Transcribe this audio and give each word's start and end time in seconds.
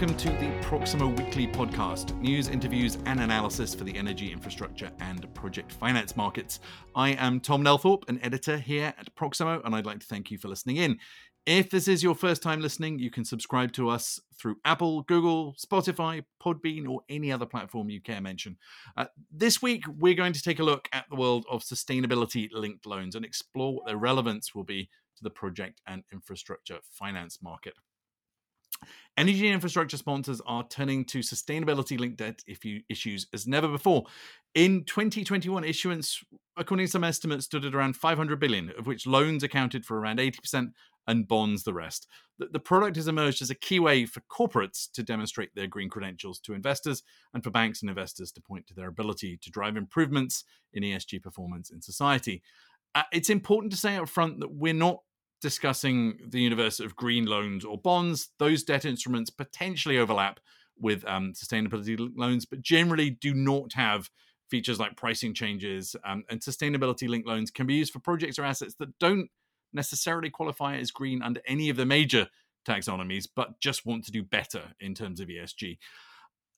welcome 0.00 0.16
to 0.16 0.30
the 0.38 0.52
Proximo 0.62 1.08
Weekly 1.08 1.48
podcast 1.48 2.16
news, 2.20 2.46
interviews, 2.46 2.98
and 3.06 3.18
analysis 3.18 3.74
for 3.74 3.82
the 3.82 3.96
energy 3.96 4.30
infrastructure 4.30 4.92
and 5.00 5.34
project 5.34 5.72
finance 5.72 6.16
markets. 6.16 6.60
I 6.94 7.14
am 7.14 7.40
Tom 7.40 7.64
Nelthorpe, 7.64 8.08
an 8.08 8.20
editor 8.22 8.58
here 8.58 8.94
at 8.96 9.12
Proximo, 9.16 9.60
and 9.64 9.74
I'd 9.74 9.86
like 9.86 9.98
to 9.98 10.06
thank 10.06 10.30
you 10.30 10.38
for 10.38 10.46
listening 10.46 10.76
in. 10.76 11.00
If 11.46 11.70
this 11.70 11.88
is 11.88 12.04
your 12.04 12.14
first 12.14 12.44
time 12.44 12.60
listening, 12.60 13.00
you 13.00 13.10
can 13.10 13.24
subscribe 13.24 13.72
to 13.72 13.88
us 13.88 14.20
through 14.40 14.58
Apple, 14.64 15.02
Google, 15.02 15.56
Spotify, 15.58 16.22
Podbean, 16.40 16.88
or 16.88 17.00
any 17.08 17.32
other 17.32 17.46
platform 17.46 17.90
you 17.90 18.00
care 18.00 18.20
mention. 18.20 18.56
Uh, 18.96 19.06
this 19.32 19.60
week, 19.60 19.82
we're 19.98 20.14
going 20.14 20.32
to 20.32 20.42
take 20.42 20.60
a 20.60 20.64
look 20.64 20.88
at 20.92 21.06
the 21.10 21.16
world 21.16 21.44
of 21.50 21.64
sustainability 21.64 22.48
linked 22.52 22.86
loans 22.86 23.16
and 23.16 23.24
explore 23.24 23.74
what 23.74 23.86
their 23.86 23.96
relevance 23.96 24.54
will 24.54 24.62
be 24.62 24.88
to 25.16 25.24
the 25.24 25.30
project 25.30 25.80
and 25.88 26.04
infrastructure 26.12 26.78
finance 26.92 27.40
market. 27.42 27.74
Energy 29.16 29.48
infrastructure 29.48 29.96
sponsors 29.96 30.40
are 30.46 30.66
turning 30.68 31.04
to 31.04 31.18
sustainability 31.18 31.98
linked 31.98 32.18
debt 32.18 32.40
issues 32.88 33.26
as 33.34 33.48
never 33.48 33.66
before. 33.66 34.04
In 34.54 34.84
2021, 34.84 35.64
issuance, 35.64 36.22
according 36.56 36.86
to 36.86 36.92
some 36.92 37.02
estimates, 37.02 37.46
stood 37.46 37.64
at 37.64 37.74
around 37.74 37.96
500 37.96 38.38
billion, 38.38 38.72
of 38.78 38.86
which 38.86 39.08
loans 39.08 39.42
accounted 39.42 39.84
for 39.84 39.98
around 39.98 40.20
80% 40.20 40.70
and 41.08 41.26
bonds 41.26 41.64
the 41.64 41.72
rest. 41.72 42.06
The, 42.38 42.60
product 42.60 42.94
has 42.96 43.08
emerged 43.08 43.42
as 43.42 43.50
a 43.50 43.56
key 43.56 43.80
way 43.80 44.06
for 44.06 44.20
corporates 44.30 44.88
to 44.92 45.02
demonstrate 45.02 45.52
their 45.54 45.66
green 45.66 45.88
credentials 45.88 46.38
to 46.40 46.52
investors 46.52 47.02
and 47.34 47.42
for 47.42 47.50
banks 47.50 47.80
and 47.80 47.88
investors 47.88 48.30
to 48.32 48.40
point 48.40 48.68
to 48.68 48.74
their 48.74 48.88
ability 48.88 49.38
to 49.38 49.50
drive 49.50 49.76
improvements 49.76 50.44
in 50.74 50.84
ESG 50.84 51.22
performance 51.22 51.70
in 51.70 51.82
society. 51.82 52.42
Uh, 52.94 53.02
it's 53.10 53.30
important 53.30 53.72
to 53.72 53.78
say 53.78 53.96
up 53.96 54.08
front 54.08 54.38
that 54.40 54.52
we're 54.52 54.74
not 54.74 55.00
discussing 55.40 56.18
the 56.26 56.40
universe 56.40 56.80
of 56.80 56.96
green 56.96 57.26
loans 57.26 57.64
or 57.64 57.78
bonds. 57.78 58.30
Those 58.38 58.62
debt 58.62 58.84
instruments 58.84 59.30
potentially 59.30 59.98
overlap 59.98 60.40
with 60.78 61.04
um, 61.06 61.32
sustainability 61.32 62.10
loans, 62.16 62.44
but 62.44 62.62
generally 62.62 63.10
do 63.10 63.34
not 63.34 63.72
have 63.74 64.10
features 64.50 64.78
like 64.78 64.96
pricing 64.96 65.34
changes. 65.34 65.94
Um, 66.04 66.24
and 66.30 66.40
sustainability 66.40 67.08
linked 67.08 67.28
loans 67.28 67.50
can 67.50 67.66
be 67.66 67.74
used 67.74 67.92
for 67.92 68.00
projects 68.00 68.38
or 68.38 68.44
assets 68.44 68.74
that 68.78 68.98
don't 68.98 69.28
necessarily 69.72 70.30
qualify 70.30 70.76
as 70.76 70.90
green 70.90 71.22
under 71.22 71.40
any 71.46 71.68
of 71.68 71.76
the 71.76 71.86
major 71.86 72.28
taxonomies, 72.66 73.26
but 73.34 73.60
just 73.60 73.86
want 73.86 74.04
to 74.04 74.12
do 74.12 74.22
better 74.22 74.62
in 74.80 74.94
terms 74.94 75.20
of 75.20 75.28
ESG. 75.28 75.78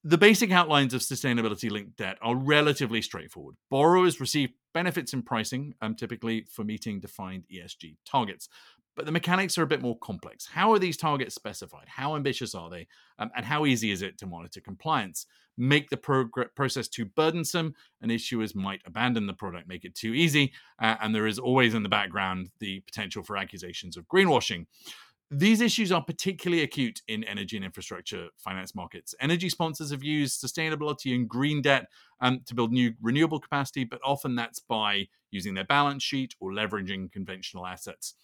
The 0.02 0.16
basic 0.16 0.50
outlines 0.50 0.94
of 0.94 1.02
sustainability 1.02 1.70
linked 1.70 1.98
debt 1.98 2.16
are 2.22 2.34
relatively 2.34 3.02
straightforward. 3.02 3.56
Borrowers 3.68 4.18
receive 4.18 4.50
benefits 4.72 5.12
in 5.12 5.22
pricing, 5.22 5.74
um, 5.82 5.94
typically 5.94 6.46
for 6.50 6.64
meeting 6.64 7.00
defined 7.00 7.44
ESG 7.52 7.96
targets. 8.06 8.48
But 8.96 9.04
the 9.04 9.12
mechanics 9.12 9.58
are 9.58 9.62
a 9.62 9.66
bit 9.66 9.82
more 9.82 9.98
complex. 9.98 10.46
How 10.46 10.72
are 10.72 10.78
these 10.78 10.96
targets 10.96 11.34
specified? 11.34 11.86
How 11.86 12.16
ambitious 12.16 12.54
are 12.54 12.70
they? 12.70 12.88
Um, 13.18 13.30
and 13.36 13.44
how 13.44 13.66
easy 13.66 13.90
is 13.90 14.00
it 14.00 14.16
to 14.18 14.26
monitor 14.26 14.60
compliance? 14.62 15.26
Make 15.58 15.90
the 15.90 15.98
prog- 15.98 16.54
process 16.56 16.88
too 16.88 17.04
burdensome, 17.04 17.74
and 18.00 18.10
issuers 18.10 18.54
might 18.54 18.80
abandon 18.86 19.26
the 19.26 19.34
product, 19.34 19.68
make 19.68 19.84
it 19.84 19.94
too 19.94 20.14
easy. 20.14 20.52
Uh, 20.80 20.96
and 21.02 21.14
there 21.14 21.26
is 21.26 21.38
always 21.38 21.74
in 21.74 21.82
the 21.82 21.90
background 21.90 22.48
the 22.58 22.80
potential 22.80 23.22
for 23.22 23.36
accusations 23.36 23.98
of 23.98 24.08
greenwashing. 24.08 24.64
These 25.32 25.60
issues 25.60 25.92
are 25.92 26.02
particularly 26.02 26.64
acute 26.64 27.02
in 27.06 27.22
energy 27.22 27.56
and 27.56 27.64
infrastructure 27.64 28.28
finance 28.36 28.74
markets. 28.74 29.14
Energy 29.20 29.48
sponsors 29.48 29.92
have 29.92 30.02
used 30.02 30.42
sustainability 30.42 31.14
and 31.14 31.28
green 31.28 31.62
debt 31.62 31.86
um, 32.20 32.40
to 32.46 32.54
build 32.54 32.72
new 32.72 32.94
renewable 33.00 33.38
capacity, 33.38 33.84
but 33.84 34.00
often 34.04 34.34
that's 34.34 34.58
by 34.58 35.06
using 35.30 35.54
their 35.54 35.64
balance 35.64 36.02
sheet 36.02 36.34
or 36.40 36.50
leveraging 36.50 37.12
conventional 37.12 37.64
assets. 37.64 38.14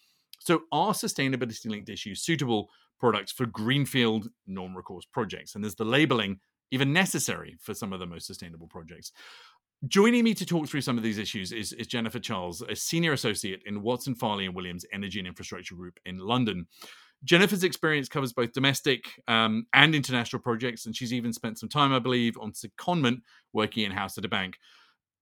So, 0.41 0.63
are 0.73 0.93
sustainability 0.93 1.67
linked 1.71 1.89
issues 1.89 2.23
suitable 2.23 2.71
products 2.99 3.31
for 3.31 3.47
greenfield 3.47 4.29
non 4.49 4.75
recourse 4.75 5.07
projects? 5.07 5.55
And 5.55 5.65
is 5.65 5.77
the 5.77 5.85
labeling 5.85 6.41
even 6.73 6.93
necessary 6.93 7.57
for 7.61 7.73
some 7.73 7.93
of 7.93 8.01
the 8.01 8.07
most 8.07 8.27
sustainable 8.27 8.67
projects? 8.67 9.13
Joining 9.89 10.25
me 10.25 10.33
to 10.35 10.47
talk 10.47 10.69
through 10.69 10.81
some 10.81 10.97
of 10.97 11.05
these 11.05 11.19
issues 11.19 11.53
is, 11.53 11.73
is, 11.75 11.87
Jennifer 11.87 12.19
Charles, 12.19 12.63
a 12.63 12.75
senior 12.75 13.13
associate 13.13 13.63
in 13.67 13.83
Watson 13.83 14.15
Farley 14.15 14.47
and 14.47 14.55
Williams 14.55 14.87
Energy 14.91 15.19
and 15.19 15.29
Infrastructure 15.29 15.75
Group 15.75 16.01
in 16.07 16.19
London. 16.19 16.67
Jennifer's 17.25 17.63
experience 17.63 18.09
covers 18.09 18.33
both 18.33 18.53
domestic 18.53 19.05
um, 19.29 19.67
and 19.75 19.95
international 19.95 20.41
projects, 20.41 20.87
and 20.87 20.97
she's 20.97 21.13
even 21.13 21.33
spent 21.33 21.59
some 21.59 21.69
time, 21.69 21.93
I 21.93 21.99
believe, 21.99 22.39
on 22.39 22.53
secondment 22.53 23.21
working 23.53 23.85
in 23.85 23.93
house 23.93 24.17
at 24.17 24.25
a 24.25 24.29
bank. 24.29 24.57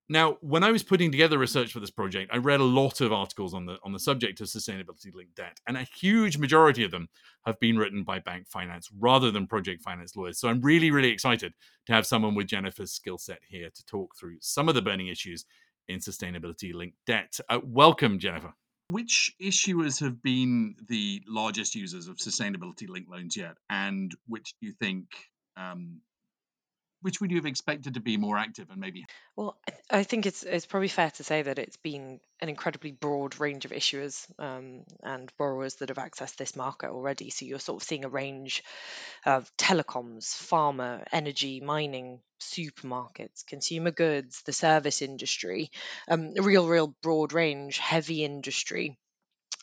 Now, 0.08 0.36
when 0.42 0.62
I 0.62 0.70
was 0.70 0.82
putting 0.82 1.10
together 1.10 1.38
research 1.38 1.72
for 1.72 1.80
this 1.80 1.90
project, 1.90 2.30
I 2.32 2.36
read 2.36 2.60
a 2.60 2.64
lot 2.64 3.00
of 3.00 3.10
articles 3.10 3.54
on 3.54 3.64
the 3.64 3.78
on 3.82 3.92
the 3.92 3.98
subject 3.98 4.40
of 4.40 4.48
sustainability 4.48 5.14
linked 5.14 5.34
debt, 5.34 5.60
and 5.66 5.78
a 5.78 5.82
huge 5.82 6.36
majority 6.36 6.84
of 6.84 6.90
them 6.90 7.08
have 7.46 7.58
been 7.58 7.78
written 7.78 8.04
by 8.04 8.18
bank 8.18 8.46
finance 8.46 8.90
rather 8.98 9.30
than 9.30 9.46
project 9.46 9.82
finance 9.82 10.14
lawyers. 10.14 10.38
So 10.38 10.48
I'm 10.48 10.60
really, 10.60 10.90
really 10.90 11.08
excited 11.08 11.54
to 11.86 11.92
have 11.94 12.06
someone 12.06 12.34
with 12.34 12.48
Jennifer's 12.48 12.92
skill 12.92 13.16
set 13.16 13.40
here 13.48 13.70
to 13.74 13.86
talk 13.86 14.14
through 14.18 14.36
some 14.40 14.68
of 14.68 14.74
the 14.74 14.82
burning 14.82 15.08
issues 15.08 15.46
in 15.88 16.00
sustainability 16.00 16.74
linked 16.74 16.98
debt. 17.06 17.38
Uh, 17.48 17.60
welcome, 17.62 18.18
Jennifer. 18.18 18.52
Which 18.90 19.34
issuers 19.40 20.00
have 20.00 20.22
been 20.22 20.74
the 20.86 21.22
largest 21.26 21.74
users 21.74 22.08
of 22.08 22.16
sustainability 22.18 22.88
linked 22.88 23.10
loans 23.10 23.38
yet, 23.38 23.56
and 23.70 24.14
which 24.26 24.54
do 24.60 24.66
you 24.66 24.74
think 24.74 25.06
um, 25.56 26.02
which 27.04 27.20
would 27.20 27.30
you 27.30 27.36
have 27.36 27.46
expected 27.46 27.94
to 27.94 28.00
be 28.00 28.16
more 28.16 28.38
active 28.38 28.70
and 28.70 28.80
maybe 28.80 29.04
Well, 29.36 29.58
I, 29.68 29.70
th- 29.70 29.84
I 29.90 30.02
think 30.04 30.26
it's 30.26 30.42
it's 30.42 30.64
probably 30.64 30.88
fair 30.88 31.10
to 31.10 31.24
say 31.24 31.42
that 31.42 31.58
it's 31.58 31.76
been 31.76 32.20
an 32.40 32.48
incredibly 32.48 32.92
broad 32.92 33.38
range 33.40 33.66
of 33.66 33.72
issuers 33.72 34.26
um, 34.38 34.84
and 35.02 35.30
borrowers 35.36 35.74
that 35.76 35.90
have 35.90 35.98
accessed 35.98 36.36
this 36.36 36.56
market 36.56 36.90
already. 36.90 37.28
So 37.30 37.44
you're 37.44 37.58
sort 37.58 37.82
of 37.82 37.86
seeing 37.86 38.04
a 38.06 38.08
range 38.08 38.62
of 39.26 39.54
telecoms, 39.58 40.24
pharma, 40.24 41.04
energy, 41.12 41.60
mining, 41.60 42.20
supermarkets, 42.40 43.44
consumer 43.46 43.90
goods, 43.90 44.42
the 44.46 44.52
service 44.54 45.02
industry, 45.02 45.70
um, 46.08 46.32
a 46.38 46.42
real, 46.42 46.66
real 46.66 46.94
broad 47.02 47.34
range, 47.34 47.78
heavy 47.78 48.24
industry 48.24 48.98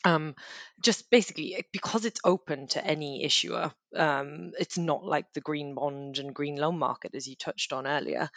um, 0.04 0.34
just 0.82 1.10
basically 1.10 1.64
because 1.72 2.04
it's 2.04 2.20
open 2.24 2.66
to 2.68 2.84
any 2.84 3.24
issuer 3.24 3.72
um, 3.96 4.52
it's 4.58 4.78
not 4.78 5.04
like 5.04 5.26
the 5.32 5.40
green 5.40 5.74
bond 5.74 6.18
and 6.18 6.34
green 6.34 6.56
loan 6.56 6.78
market 6.78 7.14
as 7.14 7.26
you 7.26 7.36
touched 7.36 7.72
on 7.72 7.86
earlier 7.86 8.28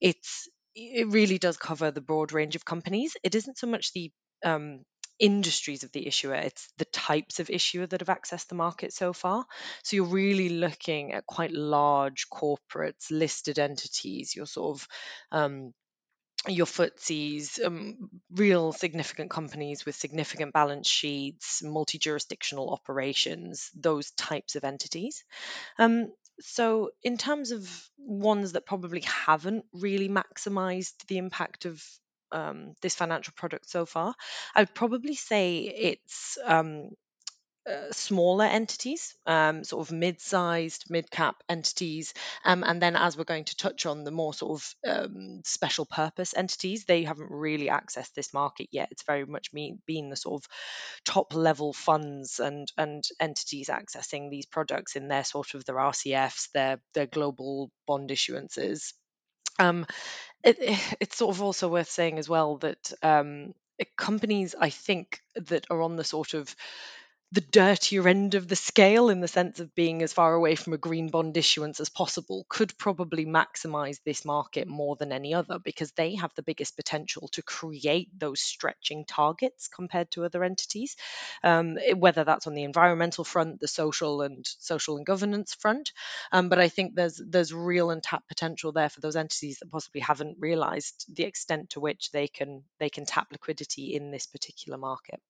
it's 0.00 0.48
it 0.74 1.08
really 1.08 1.38
does 1.38 1.56
cover 1.56 1.90
the 1.90 2.00
broad 2.00 2.32
range 2.32 2.56
of 2.56 2.64
companies. 2.64 3.16
It 3.22 3.34
isn't 3.34 3.58
so 3.58 3.66
much 3.66 3.92
the 3.92 4.10
um, 4.44 4.80
industries 5.20 5.84
of 5.84 5.92
the 5.92 6.06
issuer 6.08 6.34
it's 6.34 6.68
the 6.78 6.84
types 6.86 7.38
of 7.38 7.48
issuer 7.48 7.86
that 7.86 8.00
have 8.00 8.08
accessed 8.08 8.48
the 8.48 8.56
market 8.56 8.92
so 8.92 9.12
far. 9.12 9.44
So 9.84 9.96
you're 9.96 10.06
really 10.06 10.48
looking 10.48 11.12
at 11.12 11.26
quite 11.26 11.52
large 11.52 12.26
corporates 12.28 13.10
listed 13.10 13.60
entities 13.60 14.34
you're 14.34 14.46
sort 14.46 14.76
of 14.76 14.88
um, 15.30 15.72
your 16.48 16.66
FTSEs, 16.66 17.64
um, 17.64 18.10
real 18.34 18.72
significant 18.72 19.30
companies 19.30 19.86
with 19.86 19.94
significant 19.94 20.52
balance 20.52 20.88
sheets, 20.88 21.62
multi 21.62 21.98
jurisdictional 21.98 22.70
operations, 22.70 23.70
those 23.74 24.10
types 24.12 24.56
of 24.56 24.64
entities. 24.64 25.24
Um, 25.78 26.12
so, 26.40 26.90
in 27.02 27.16
terms 27.16 27.52
of 27.52 27.88
ones 27.98 28.52
that 28.52 28.66
probably 28.66 29.02
haven't 29.02 29.64
really 29.72 30.08
maximized 30.08 31.06
the 31.06 31.18
impact 31.18 31.64
of 31.64 31.82
um, 32.32 32.74
this 32.82 32.94
financial 32.94 33.32
product 33.36 33.70
so 33.70 33.86
far, 33.86 34.14
I'd 34.54 34.74
probably 34.74 35.14
say 35.14 35.58
it's 35.58 36.36
um, 36.44 36.90
uh, 37.66 37.90
smaller 37.92 38.44
entities, 38.44 39.16
um, 39.26 39.64
sort 39.64 39.86
of 39.86 39.92
mid-sized, 39.92 40.84
mid-cap 40.90 41.36
entities, 41.48 42.12
um, 42.44 42.62
and 42.62 42.80
then 42.80 42.96
as 42.96 43.16
we're 43.16 43.24
going 43.24 43.44
to 43.44 43.56
touch 43.56 43.86
on 43.86 44.04
the 44.04 44.10
more 44.10 44.34
sort 44.34 44.60
of 44.60 44.74
um, 44.86 45.40
special 45.44 45.86
purpose 45.86 46.34
entities, 46.36 46.84
they 46.84 47.04
haven't 47.04 47.30
really 47.30 47.68
accessed 47.68 48.12
this 48.14 48.34
market 48.34 48.68
yet. 48.70 48.88
It's 48.90 49.04
very 49.04 49.24
much 49.24 49.50
been 49.52 50.10
the 50.10 50.16
sort 50.16 50.42
of 50.42 50.48
top 51.04 51.34
level 51.34 51.72
funds 51.72 52.38
and 52.38 52.70
and 52.76 53.04
entities 53.20 53.68
accessing 53.68 54.30
these 54.30 54.46
products 54.46 54.96
in 54.96 55.08
their 55.08 55.24
sort 55.24 55.54
of 55.54 55.64
their 55.64 55.76
RCFs, 55.76 56.50
their 56.52 56.80
their 56.92 57.06
global 57.06 57.70
bond 57.86 58.10
issuances. 58.10 58.92
Um, 59.58 59.86
it, 60.42 60.58
it's 61.00 61.16
sort 61.16 61.34
of 61.34 61.42
also 61.42 61.68
worth 61.68 61.90
saying 61.90 62.18
as 62.18 62.28
well 62.28 62.58
that 62.58 62.92
um, 63.02 63.54
companies, 63.96 64.54
I 64.58 64.70
think, 64.70 65.20
that 65.34 65.66
are 65.70 65.82
on 65.82 65.96
the 65.96 66.04
sort 66.04 66.34
of 66.34 66.54
the 67.34 67.40
dirtier 67.40 68.06
end 68.06 68.36
of 68.36 68.46
the 68.46 68.54
scale 68.54 69.08
in 69.08 69.18
the 69.18 69.26
sense 69.26 69.58
of 69.58 69.74
being 69.74 70.02
as 70.02 70.12
far 70.12 70.34
away 70.34 70.54
from 70.54 70.72
a 70.72 70.78
green 70.78 71.08
bond 71.08 71.36
issuance 71.36 71.80
as 71.80 71.88
possible 71.88 72.46
could 72.48 72.78
probably 72.78 73.26
maximize 73.26 73.98
this 74.04 74.24
market 74.24 74.68
more 74.68 74.94
than 74.94 75.10
any 75.10 75.34
other 75.34 75.58
because 75.58 75.90
they 75.92 76.14
have 76.14 76.32
the 76.36 76.44
biggest 76.44 76.76
potential 76.76 77.26
to 77.32 77.42
create 77.42 78.08
those 78.16 78.40
stretching 78.40 79.04
targets 79.04 79.66
compared 79.66 80.08
to 80.12 80.24
other 80.24 80.44
entities 80.44 80.94
um, 81.42 81.76
whether 81.96 82.22
that's 82.22 82.46
on 82.46 82.54
the 82.54 82.62
environmental 82.62 83.24
front 83.24 83.58
the 83.58 83.66
social 83.66 84.22
and 84.22 84.46
social 84.60 84.96
and 84.96 85.04
governance 85.04 85.54
front. 85.54 85.90
Um, 86.30 86.48
but 86.48 86.60
i 86.60 86.68
think 86.68 86.94
there's 86.94 87.20
there's 87.26 87.52
real 87.52 87.90
untapped 87.90 88.28
potential 88.28 88.70
there 88.70 88.88
for 88.88 89.00
those 89.00 89.16
entities 89.16 89.58
that 89.58 89.72
possibly 89.72 90.02
haven't 90.02 90.36
realized 90.38 91.04
the 91.12 91.24
extent 91.24 91.70
to 91.70 91.80
which 91.80 92.12
they 92.12 92.28
can 92.28 92.62
they 92.78 92.90
can 92.90 93.06
tap 93.06 93.26
liquidity 93.32 93.96
in 93.96 94.12
this 94.12 94.26
particular 94.26 94.78
market 94.78 95.20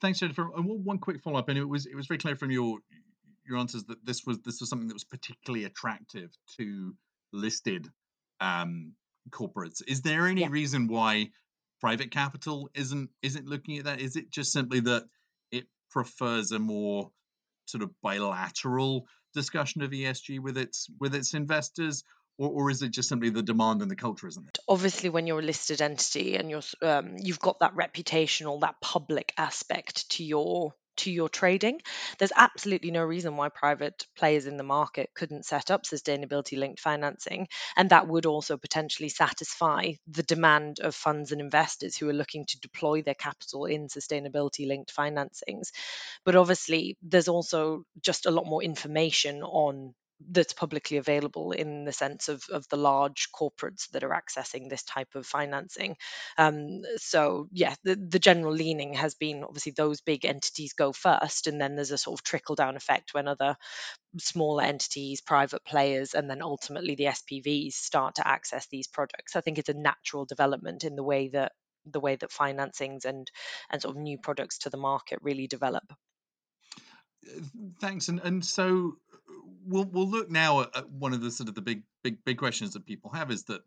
Thanks, 0.00 0.20
Jennifer. 0.20 0.50
And 0.56 0.84
one 0.84 0.98
quick 0.98 1.20
follow 1.22 1.38
up, 1.38 1.48
and 1.48 1.58
it 1.58 1.64
was 1.64 1.86
it 1.86 1.94
was 1.94 2.06
very 2.06 2.18
clear 2.18 2.36
from 2.36 2.50
your 2.50 2.78
your 3.46 3.58
answers 3.58 3.84
that 3.84 4.04
this 4.04 4.24
was 4.26 4.40
this 4.40 4.60
was 4.60 4.68
something 4.68 4.88
that 4.88 4.94
was 4.94 5.04
particularly 5.04 5.64
attractive 5.64 6.30
to 6.56 6.94
listed 7.32 7.88
um, 8.40 8.92
corporates. 9.30 9.82
Is 9.86 10.02
there 10.02 10.26
any 10.26 10.42
Yeah. 10.42 10.48
reason 10.50 10.88
why 10.88 11.30
private 11.80 12.10
capital 12.10 12.70
isn't 12.74 13.10
isn't 13.22 13.46
looking 13.46 13.78
at 13.78 13.84
that? 13.84 14.00
Is 14.00 14.16
it 14.16 14.30
just 14.30 14.52
simply 14.52 14.80
that 14.80 15.04
it 15.50 15.66
prefers 15.90 16.52
a 16.52 16.58
more 16.58 17.10
sort 17.66 17.82
of 17.82 17.90
bilateral 18.02 19.06
discussion 19.34 19.82
of 19.82 19.90
ESG 19.90 20.38
with 20.40 20.56
its 20.56 20.88
with 21.00 21.14
its 21.14 21.34
investors, 21.34 22.04
or, 22.38 22.50
or 22.50 22.70
is 22.70 22.82
it 22.82 22.90
just 22.90 23.08
simply 23.08 23.30
the 23.30 23.42
demand 23.42 23.82
and 23.82 23.90
the 23.90 23.96
culture 23.96 24.26
isn't 24.26 24.44
there? 24.44 24.64
obviously 24.68 25.08
when 25.08 25.26
you're 25.26 25.40
a 25.40 25.42
listed 25.42 25.80
entity 25.80 26.36
and 26.36 26.50
you're 26.50 26.62
um, 26.82 27.16
you've 27.18 27.40
got 27.40 27.60
that 27.60 27.74
reputation, 27.74 28.04
reputational 28.04 28.60
that 28.60 28.80
public 28.80 29.32
aspect 29.36 30.08
to 30.10 30.24
your 30.24 30.72
to 30.96 31.10
your 31.10 31.28
trading 31.28 31.80
there's 32.18 32.30
absolutely 32.36 32.92
no 32.92 33.02
reason 33.02 33.36
why 33.36 33.48
private 33.48 34.06
players 34.16 34.46
in 34.46 34.56
the 34.56 34.62
market 34.62 35.10
couldn't 35.12 35.44
set 35.44 35.72
up 35.72 35.82
sustainability 35.82 36.56
linked 36.56 36.78
financing 36.78 37.48
and 37.76 37.90
that 37.90 38.06
would 38.06 38.26
also 38.26 38.56
potentially 38.56 39.08
satisfy 39.08 39.90
the 40.06 40.22
demand 40.22 40.78
of 40.78 40.94
funds 40.94 41.32
and 41.32 41.40
investors 41.40 41.96
who 41.96 42.08
are 42.08 42.12
looking 42.12 42.44
to 42.46 42.60
deploy 42.60 43.02
their 43.02 43.14
capital 43.14 43.64
in 43.64 43.88
sustainability 43.88 44.68
linked 44.68 44.94
financings 44.94 45.72
but 46.24 46.36
obviously 46.36 46.96
there's 47.02 47.28
also 47.28 47.84
just 48.00 48.26
a 48.26 48.30
lot 48.30 48.46
more 48.46 48.62
information 48.62 49.42
on 49.42 49.94
that's 50.30 50.52
publicly 50.52 50.96
available 50.96 51.52
in 51.52 51.84
the 51.84 51.92
sense 51.92 52.28
of, 52.28 52.44
of 52.50 52.66
the 52.68 52.76
large 52.76 53.28
corporates 53.32 53.88
that 53.90 54.04
are 54.04 54.10
accessing 54.10 54.68
this 54.68 54.82
type 54.82 55.14
of 55.14 55.26
financing. 55.26 55.96
Um, 56.38 56.82
so 56.96 57.48
yeah, 57.52 57.74
the, 57.84 57.96
the 57.96 58.18
general 58.18 58.52
leaning 58.52 58.94
has 58.94 59.14
been 59.14 59.44
obviously 59.44 59.72
those 59.72 60.00
big 60.00 60.24
entities 60.24 60.72
go 60.72 60.92
first, 60.92 61.46
and 61.46 61.60
then 61.60 61.74
there's 61.74 61.90
a 61.90 61.98
sort 61.98 62.18
of 62.18 62.24
trickle 62.24 62.54
down 62.54 62.76
effect 62.76 63.12
when 63.12 63.28
other 63.28 63.56
smaller 64.18 64.62
entities, 64.62 65.20
private 65.20 65.64
players, 65.64 66.14
and 66.14 66.30
then 66.30 66.42
ultimately 66.42 66.94
the 66.94 67.04
SPVs 67.04 67.72
start 67.72 68.16
to 68.16 68.26
access 68.26 68.66
these 68.68 68.86
products. 68.86 69.36
I 69.36 69.40
think 69.40 69.58
it's 69.58 69.68
a 69.68 69.74
natural 69.74 70.24
development 70.24 70.84
in 70.84 70.96
the 70.96 71.02
way 71.02 71.28
that 71.28 71.52
the 71.86 72.00
way 72.00 72.16
that 72.16 72.30
financings 72.30 73.04
and 73.04 73.30
and 73.70 73.82
sort 73.82 73.96
of 73.96 74.02
new 74.02 74.18
products 74.18 74.58
to 74.58 74.70
the 74.70 74.76
market 74.76 75.18
really 75.22 75.46
develop. 75.46 75.84
Uh, 77.26 77.40
Thanks, 77.80 78.08
and 78.08 78.20
and 78.20 78.44
so 78.44 78.96
we'll 79.66 79.84
we'll 79.86 80.08
look 80.08 80.30
now 80.30 80.62
at, 80.62 80.90
one 80.90 81.12
of 81.12 81.20
the 81.20 81.30
sort 81.30 81.48
of 81.48 81.54
the 81.54 81.62
big 81.62 81.82
big 82.02 82.18
big 82.24 82.38
questions 82.38 82.72
that 82.74 82.84
people 82.86 83.10
have 83.10 83.30
is 83.30 83.44
that 83.44 83.62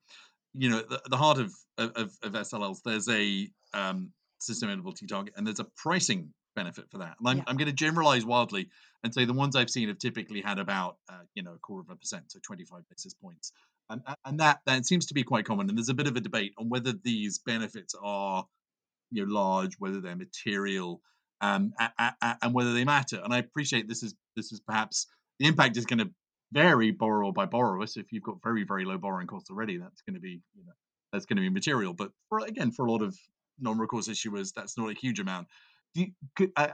you 0.54 0.70
know 0.70 0.80
at 0.80 0.90
the, 0.90 1.02
the 1.10 1.18
heart 1.18 1.40
of, 1.40 1.54
of 1.78 1.96
of 2.24 2.32
SLLs 2.34 2.82
there's 2.84 3.08
a 3.10 3.50
um, 3.74 4.12
sustainability 4.42 5.08
target 5.08 5.34
and 5.38 5.46
there's 5.46 5.60
a 5.60 5.68
pricing 5.76 6.34
benefit 6.56 6.90
for 6.92 6.98
that. 7.00 7.16
And 7.20 7.28
I'm 7.28 7.38
Yeah. 7.38 7.44
I'm 7.48 7.58
going 7.58 7.68
to 7.68 7.74
generalize 7.74 8.26
wildly 8.26 8.70
and 9.04 9.14
say 9.14 9.26
the 9.26 9.34
ones 9.34 9.56
I've 9.56 9.70
seen 9.70 9.88
have 9.90 10.00
typically 10.00 10.42
had 10.42 10.60
about 10.60 10.98
uh, 11.10 11.20
you 11.36 11.44
know 11.44 11.54
a 11.54 11.60
quarter 11.60 11.82
of 11.82 11.96
a 11.96 12.00
percent, 12.00 12.32
so 12.32 12.40
25 12.44 12.84
basis 12.90 13.14
points, 13.14 13.52
and 13.90 14.02
and- 14.26 14.40
that 14.40 14.62
that 14.66 14.86
seems 14.86 15.06
to 15.08 15.14
be 15.14 15.24
quite 15.24 15.46
common. 15.46 15.70
And 15.70 15.78
there's 15.78 15.90
a 15.90 15.94
bit 15.94 16.08
of 16.08 16.16
a 16.16 16.22
debate 16.22 16.54
on 16.58 16.70
whether 16.70 16.94
these 16.94 17.40
benefits 17.40 17.94
are 18.02 18.46
you 19.12 19.26
know 19.26 19.32
large, 19.32 19.76
whether 19.80 20.02
they're 20.02 20.16
material, 20.16 21.02
um, 21.42 21.74
a- 21.80 21.92
a- 22.00 22.16
a- 22.22 22.38
and 22.42 22.54
whether 22.54 22.74
they 22.74 22.84
matter. 22.84 23.22
And 23.24 23.34
I 23.34 23.38
appreciate 23.38 23.88
this 23.88 24.02
is 24.04 24.16
this 24.36 24.52
is 24.52 24.60
perhaps 24.60 25.06
the 25.40 25.48
impact 25.48 25.78
is 25.78 25.86
going 25.86 26.00
to 26.00 26.10
vary 26.52 26.92
borrower 26.92 27.32
by 27.32 27.46
borrower. 27.46 27.86
So 27.88 28.00
if 28.00 28.12
you've 28.12 28.24
got 28.24 28.38
very 28.44 28.64
very 28.64 28.86
low 28.86 28.98
borrowing 28.98 29.28
costs 29.28 29.50
already, 29.50 29.78
that's 29.78 30.02
going 30.02 30.16
to 30.16 30.20
be 30.20 30.42
you 30.56 30.66
know 30.66 30.74
that's 31.12 31.26
going 31.26 31.38
to 31.38 31.42
be 31.42 31.50
material. 31.50 31.94
But 31.94 32.12
for 32.30 32.40
again 32.40 32.72
for 32.72 32.86
a 32.86 32.92
lot 32.92 33.02
of 33.02 33.18
non-recourse 33.60 34.08
issuers, 34.08 34.54
that's 34.54 34.78
not 34.78 34.90
a 34.90 34.94
huge 34.94 35.20
amount. 35.20 35.48
You, 35.96 36.12
could, 36.36 36.52
uh, 36.56 36.68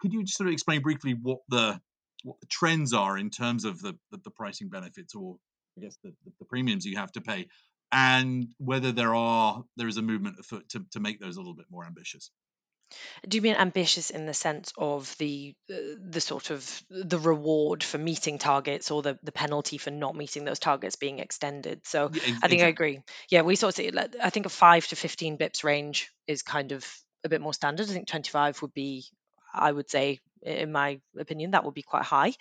could 0.00 0.12
you 0.12 0.24
just 0.24 0.38
sort 0.38 0.48
of 0.48 0.52
explain 0.52 0.80
briefly 0.80 1.14
what 1.20 1.40
the 1.48 1.80
what 2.22 2.40
the 2.40 2.46
trends 2.46 2.94
are 2.94 3.18
in 3.18 3.30
terms 3.30 3.64
of 3.64 3.80
the 3.80 3.96
the, 4.10 4.18
the 4.24 4.30
pricing 4.30 4.68
benefits 4.68 5.14
or 5.14 5.36
I 5.76 5.82
guess 5.82 5.98
the, 6.02 6.10
the, 6.24 6.32
the 6.38 6.44
premiums 6.44 6.84
you 6.86 6.96
have 6.96 7.12
to 7.12 7.20
pay 7.20 7.48
and 7.94 8.48
whether 8.58 8.90
there 8.90 9.14
are 9.14 9.64
there 9.76 9.88
is 9.88 9.96
a 9.96 10.02
movement 10.02 10.36
afoot 10.40 10.68
to, 10.70 10.84
to 10.90 11.00
make 11.00 11.20
those 11.20 11.36
a 11.36 11.40
little 11.40 11.54
bit 11.54 11.66
more 11.70 11.86
ambitious. 11.86 12.30
Do 13.28 13.36
you 13.36 13.42
mean 13.42 13.54
ambitious 13.56 14.10
in 14.10 14.26
the 14.26 14.34
sense 14.34 14.72
of 14.76 15.16
the 15.18 15.54
uh, 15.72 15.76
the 16.00 16.20
sort 16.20 16.50
of 16.50 16.82
the 16.90 17.18
reward 17.18 17.82
for 17.82 17.98
meeting 17.98 18.38
targets 18.38 18.90
or 18.90 19.02
the 19.02 19.18
the 19.22 19.32
penalty 19.32 19.78
for 19.78 19.90
not 19.90 20.14
meeting 20.16 20.44
those 20.44 20.58
targets 20.58 20.96
being 20.96 21.18
extended? 21.18 21.86
So 21.86 22.10
Yeah, 22.10 22.22
ex- 22.24 22.42
I 22.42 22.48
think 22.48 22.62
I 22.62 22.66
exactly. 22.66 22.68
agree. 22.68 23.00
Yeah, 23.30 23.42
we 23.42 23.56
sort 23.56 23.70
of 23.72 23.76
see 23.76 23.90
like, 23.90 24.14
I 24.22 24.30
think 24.30 24.46
a 24.46 24.50
five 24.50 24.86
to 24.88 24.96
fifteen 24.96 25.38
bips 25.38 25.64
range 25.64 26.10
is 26.26 26.42
kind 26.42 26.72
of 26.72 26.86
a 27.24 27.28
bit 27.28 27.40
more 27.40 27.54
standard. 27.54 27.88
I 27.88 27.92
think 27.92 28.08
twenty 28.08 28.30
five 28.30 28.60
would 28.62 28.74
be, 28.74 29.04
I 29.52 29.70
would 29.72 29.90
say, 29.90 30.20
i- 30.46 30.50
in 30.50 30.72
my 30.72 31.00
opinion, 31.18 31.52
that 31.52 31.64
would 31.64 31.74
be 31.74 31.82
quite 31.82 32.04
high. 32.04 32.32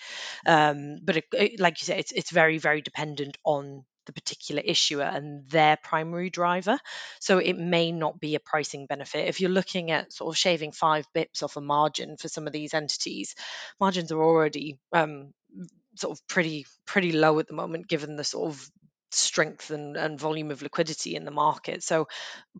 Um, 0.45 0.99
but 1.03 1.17
it, 1.17 1.25
it, 1.33 1.59
like 1.59 1.81
you 1.81 1.85
said, 1.85 1.99
it's 1.99 2.11
it's 2.11 2.31
very 2.31 2.57
very 2.57 2.81
dependent 2.81 3.37
on 3.43 3.85
the 4.05 4.13
particular 4.13 4.61
issuer 4.63 5.03
and 5.03 5.47
their 5.49 5.77
primary 5.81 6.29
driver. 6.29 6.77
So 7.19 7.37
it 7.37 7.57
may 7.57 7.91
not 7.91 8.19
be 8.19 8.35
a 8.35 8.39
pricing 8.39 8.85
benefit. 8.85 9.27
If 9.27 9.41
you're 9.41 9.49
looking 9.49 9.91
at 9.91 10.13
sort 10.13 10.33
of 10.33 10.37
shaving 10.37 10.71
five 10.71 11.05
bips 11.15 11.43
off 11.43 11.57
a 11.57 11.61
margin 11.61 12.17
for 12.17 12.27
some 12.27 12.47
of 12.47 12.53
these 12.53 12.73
entities, 12.73 13.35
margins 13.79 14.11
are 14.11 14.21
already 14.21 14.77
um, 14.91 15.33
sort 15.95 16.17
of 16.17 16.27
pretty 16.27 16.65
pretty 16.85 17.11
low 17.11 17.39
at 17.39 17.47
the 17.47 17.53
moment, 17.53 17.87
given 17.87 18.15
the 18.15 18.23
sort 18.23 18.49
of 18.49 18.69
strength 19.11 19.69
and, 19.69 19.95
and 19.95 20.19
volume 20.19 20.51
of 20.51 20.61
liquidity 20.61 21.15
in 21.15 21.23
the 21.23 21.31
market. 21.31 21.83
So 21.83 22.07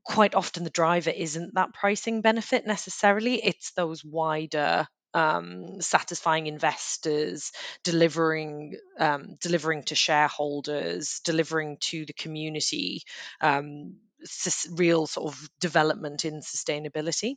quite 0.04 0.36
often 0.36 0.63
the 0.63 0.69
driver 0.69 1.10
isn't 1.10 1.56
that 1.56 1.74
pricing 1.74 2.22
benefit 2.22 2.66
necessarily. 2.66 3.44
It's 3.44 3.72
those 3.72 4.04
wider 4.06 4.88
um, 5.13 5.81
satisfying 5.81 6.48
investors, 6.48 7.51
delivering 7.83 8.77
um, 9.00 9.38
delivering 9.42 9.83
to 9.83 9.95
shareholders, 9.95 11.21
delivering 11.24 11.77
to 11.81 12.06
the 12.06 12.13
community, 12.13 13.04
um, 13.42 13.98
real 14.71 15.07
sort 15.07 15.33
of 15.33 15.50
development 15.60 16.25
in 16.25 16.42
sustainability. 16.42 17.36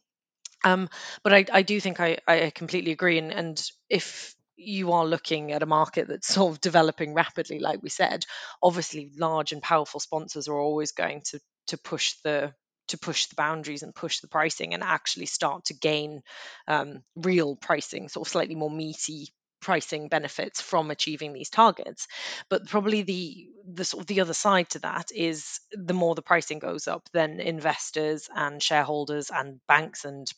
Um, 0.64 0.88
but 1.23 1.32
I, 1.32 1.44
I 1.52 1.62
do 1.62 1.81
think 1.81 2.00
I, 2.00 2.19
I 2.26 2.50
completely 2.55 2.93
agree. 2.93 3.19
And, 3.19 3.32
and 3.32 3.62
if 3.88 4.34
you 4.56 4.92
are 4.92 5.04
looking 5.04 5.52
at 5.52 5.62
a 5.62 5.66
market 5.66 6.09
that's 6.09 6.28
sort 6.28 6.52
of 6.52 6.61
developing 6.61 7.14
rapidly, 7.14 7.59
like 7.59 7.83
we 7.83 7.90
said, 7.90 8.25
obviously 8.62 9.12
large 9.16 9.52
and 9.52 9.62
powerful 9.62 10.00
sponsors 10.00 10.49
are 10.49 10.59
always 10.59 10.92
going 10.92 11.23
to 11.26 11.40
to 11.68 11.78
push 11.78 12.14
the 12.25 12.54
to 12.88 12.99
push 12.99 13.26
the 13.26 13.35
boundaries 13.37 13.83
and 13.83 13.95
push 13.95 14.21
the 14.21 14.28
pricing 14.28 14.75
and 14.75 14.83
actually 14.83 15.26
start 15.26 15.66
to 15.66 15.75
gain 15.75 16.23
um, 16.69 17.02
real 17.14 17.57
pricing, 17.57 18.09
sort 18.09 18.26
of 18.26 18.31
slightly 18.31 18.55
more 18.55 18.71
meaty 18.71 19.28
pricing 19.61 20.09
benefits 20.09 20.61
from 20.61 20.90
achieving 20.90 21.33
these 21.33 21.49
targets 21.49 22.07
but 22.50 22.69
probably 22.69 23.02
the 23.02 23.49
the 23.66 23.85
sort 23.85 24.02
of 24.02 24.07
the 24.07 24.21
other 24.21 24.35
side 24.35 24.69
to 24.69 24.78
that 24.78 25.11
is 25.12 25.61
the 25.73 25.95
more 25.95 26.14
the 26.14 26.23
pricing 26.23 26.59
goes 26.59 26.87
up 26.87 27.09
then 27.12 27.40
investors 27.40 28.28
and 28.37 28.62
shareholders 28.62 29.31
and 29.31 29.59
banks 29.66 30.05
and 30.05 30.31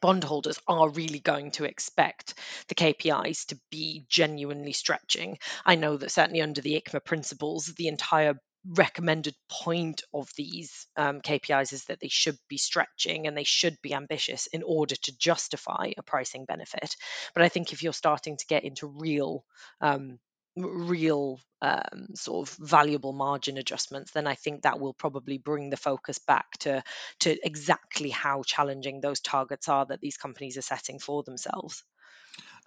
bondholders 0.00 0.58
are 0.66 0.88
really 0.88 1.20
going 1.20 1.50
to 1.52 1.64
expect 1.64 2.34
the 2.68 2.74
KPIs 2.74 3.46
to 3.46 3.58
be 3.70 4.04
genuinely 4.08 4.72
stretching. 4.72 5.38
I 5.64 5.76
know 5.76 5.96
that 5.96 6.10
certainly 6.10 6.42
under 6.42 6.60
the 6.60 6.80
ICMA 6.80 7.04
principles, 7.04 7.66
the 7.66 7.88
entire 7.88 8.34
recommended 8.66 9.34
point 9.50 10.02
of 10.12 10.30
these 10.36 10.86
um, 10.96 11.20
KPIs 11.20 11.72
is 11.72 11.84
that 11.86 12.00
they 12.00 12.08
should 12.08 12.38
be 12.48 12.56
stretching 12.56 13.26
and 13.26 13.36
they 13.36 13.44
should 13.44 13.76
be 13.82 13.94
ambitious 13.94 14.46
in 14.48 14.62
order 14.62 14.94
to 14.94 15.16
justify 15.18 15.92
a 15.96 16.02
pricing 16.02 16.44
benefit. 16.44 16.96
But 17.34 17.42
I 17.42 17.48
think 17.48 17.72
if 17.72 17.82
you're 17.82 17.92
starting 17.92 18.36
to 18.36 18.46
get 18.46 18.64
into 18.64 18.86
real 18.86 19.44
um, 19.80 20.18
real 20.56 21.40
um, 21.62 22.08
sort 22.14 22.48
of 22.48 22.56
valuable 22.56 23.12
margin 23.12 23.58
adjustments, 23.58 24.12
then 24.12 24.26
I 24.26 24.34
think 24.34 24.62
that 24.62 24.78
will 24.78 24.94
probably 24.94 25.38
bring 25.38 25.70
the 25.70 25.76
focus 25.76 26.18
back 26.18 26.46
to 26.60 26.82
to 27.20 27.36
exactly 27.44 28.10
how 28.10 28.42
challenging 28.44 29.00
those 29.00 29.20
targets 29.20 29.68
are 29.68 29.86
that 29.86 30.00
these 30.00 30.16
companies 30.16 30.56
are 30.56 30.62
setting 30.62 30.98
for 30.98 31.22
themselves. 31.22 31.82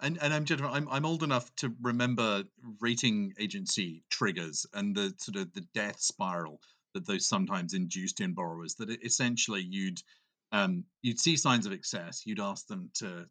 And 0.00 0.18
and 0.22 0.32
I'm 0.32 0.44
gentlemen, 0.44 0.74
I'm 0.74 0.88
I'm 0.88 1.04
old 1.04 1.22
enough 1.22 1.54
to 1.56 1.74
remember 1.82 2.44
rating 2.80 3.34
agency 3.38 4.04
triggers 4.10 4.64
and 4.72 4.94
the 4.94 5.14
sort 5.18 5.36
of 5.36 5.52
the 5.54 5.66
death 5.74 6.00
spiral 6.00 6.60
that 6.94 7.06
those 7.06 7.28
sometimes 7.28 7.74
induced 7.74 8.20
in 8.20 8.32
borrowers. 8.32 8.74
That 8.76 8.90
essentially 9.04 9.62
you'd 9.62 10.00
um, 10.52 10.84
you'd 11.02 11.20
see 11.20 11.36
signs 11.36 11.66
of 11.66 11.72
excess, 11.72 12.24
you'd 12.24 12.40
ask 12.40 12.66
them 12.68 12.90
to 12.94 13.26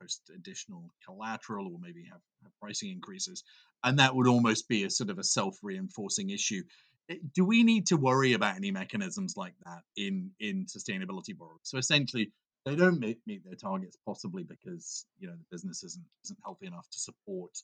post 0.00 0.30
additional 0.34 0.90
collateral 1.04 1.68
or 1.72 1.78
maybe 1.80 2.04
have, 2.04 2.20
have 2.42 2.52
pricing 2.60 2.90
increases, 2.90 3.42
and 3.82 3.98
that 3.98 4.14
would 4.14 4.26
almost 4.28 4.68
be 4.68 4.84
a 4.84 4.90
sort 4.90 5.10
of 5.10 5.18
a 5.18 5.24
self-reinforcing 5.24 6.30
issue. 6.30 6.62
Eh, 7.08 7.16
Do 7.34 7.44
we 7.44 7.62
need 7.62 7.86
to 7.86 7.96
worry 7.96 8.34
about 8.34 8.56
any 8.56 8.70
mechanisms 8.70 9.36
like 9.36 9.54
that 9.64 9.82
in 9.96 10.30
in 10.40 10.66
sustainability 10.66 11.36
borrowers? 11.36 11.60
So 11.64 11.78
essentially, 11.78 12.32
they 12.66 12.74
don't 12.74 13.00
meet, 13.00 13.20
meet 13.26 13.44
their 13.44 13.54
targets 13.54 13.96
possibly 14.04 14.42
because 14.42 15.06
you 15.18 15.28
know 15.28 15.34
the 15.34 15.46
business 15.50 15.82
isn't 15.84 16.04
isn't 16.24 16.38
healthy 16.44 16.66
enough 16.66 16.88
to 16.90 16.98
support 16.98 17.56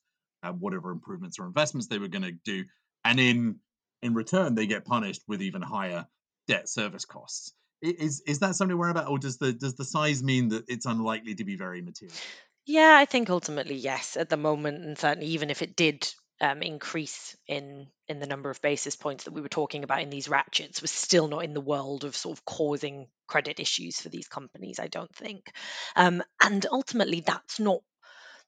uh, 0.43 0.53
whatever 0.53 0.91
improvements 0.91 1.39
or 1.39 1.47
investments 1.47 1.89
they 1.89 1.99
were 1.99 2.09
going 2.09 2.23
to 2.23 2.33
do, 2.45 2.65
and 3.05 3.21
in 3.21 3.59
in 4.01 4.15
return 4.15 4.55
they 4.55 4.67
get 4.67 4.87
punished 4.87 5.23
with 5.29 5.43
even 5.43 5.61
higher 5.61 6.07
debt 6.47 6.69
service 6.69 7.05
costs. 7.05 7.53
Is 7.83 8.23
is 8.27 8.39
that 8.39 8.55
something 8.55 8.75
to 8.75 8.79
worry 8.79 8.93
about, 8.93 9.09
or 9.09 9.19
does 9.19 9.39
the 9.39 9.53
does 9.53 9.75
the 9.75 9.85
size 9.85 10.23
mean 10.23 10.49
that 10.49 10.65
it's 10.69 10.87
unlikely 10.87 11.35
to 11.35 11.45
be 11.45 11.57
very 11.57 11.83
material? 11.83 12.17
Yeah, 12.65 12.97
I 12.97 13.07
think 13.07 13.29
ultimately 13.29 13.75
yes 13.75 14.17
at 14.17 14.29
the 14.29 14.37
moment, 14.37 14.85
and 14.85 14.97
certainly 14.97 15.27
even 15.27 15.51
if 15.51 15.63
it 15.63 15.75
did 15.75 16.15
um, 16.43 16.61
increase 16.61 17.37
in 17.47 17.87
in 18.09 18.19
the 18.19 18.27
number 18.27 18.51
of 18.51 18.61
basis 18.61 18.97
points 18.97 19.25
that 19.25 19.33
we 19.33 19.41
were 19.41 19.49
talking 19.49 19.85
about 19.85 20.03
in 20.03 20.11
these 20.11 20.29
ratchets, 20.29 20.83
was 20.83 20.91
still 20.91 21.29
not 21.29 21.45
in 21.45 21.55
the 21.55 21.61
world 21.61 22.05
of 22.05 22.17
sort 22.17 22.37
of 22.37 22.45
causing 22.45 23.07
credit 23.29 23.61
issues 23.61 24.01
for 24.01 24.09
these 24.09 24.29
companies. 24.29 24.81
I 24.81 24.89
don't 24.89 25.15
think, 25.15 25.53
um, 25.97 26.23
and 26.43 26.67
ultimately 26.71 27.21
that's 27.21 27.61
not 27.61 27.81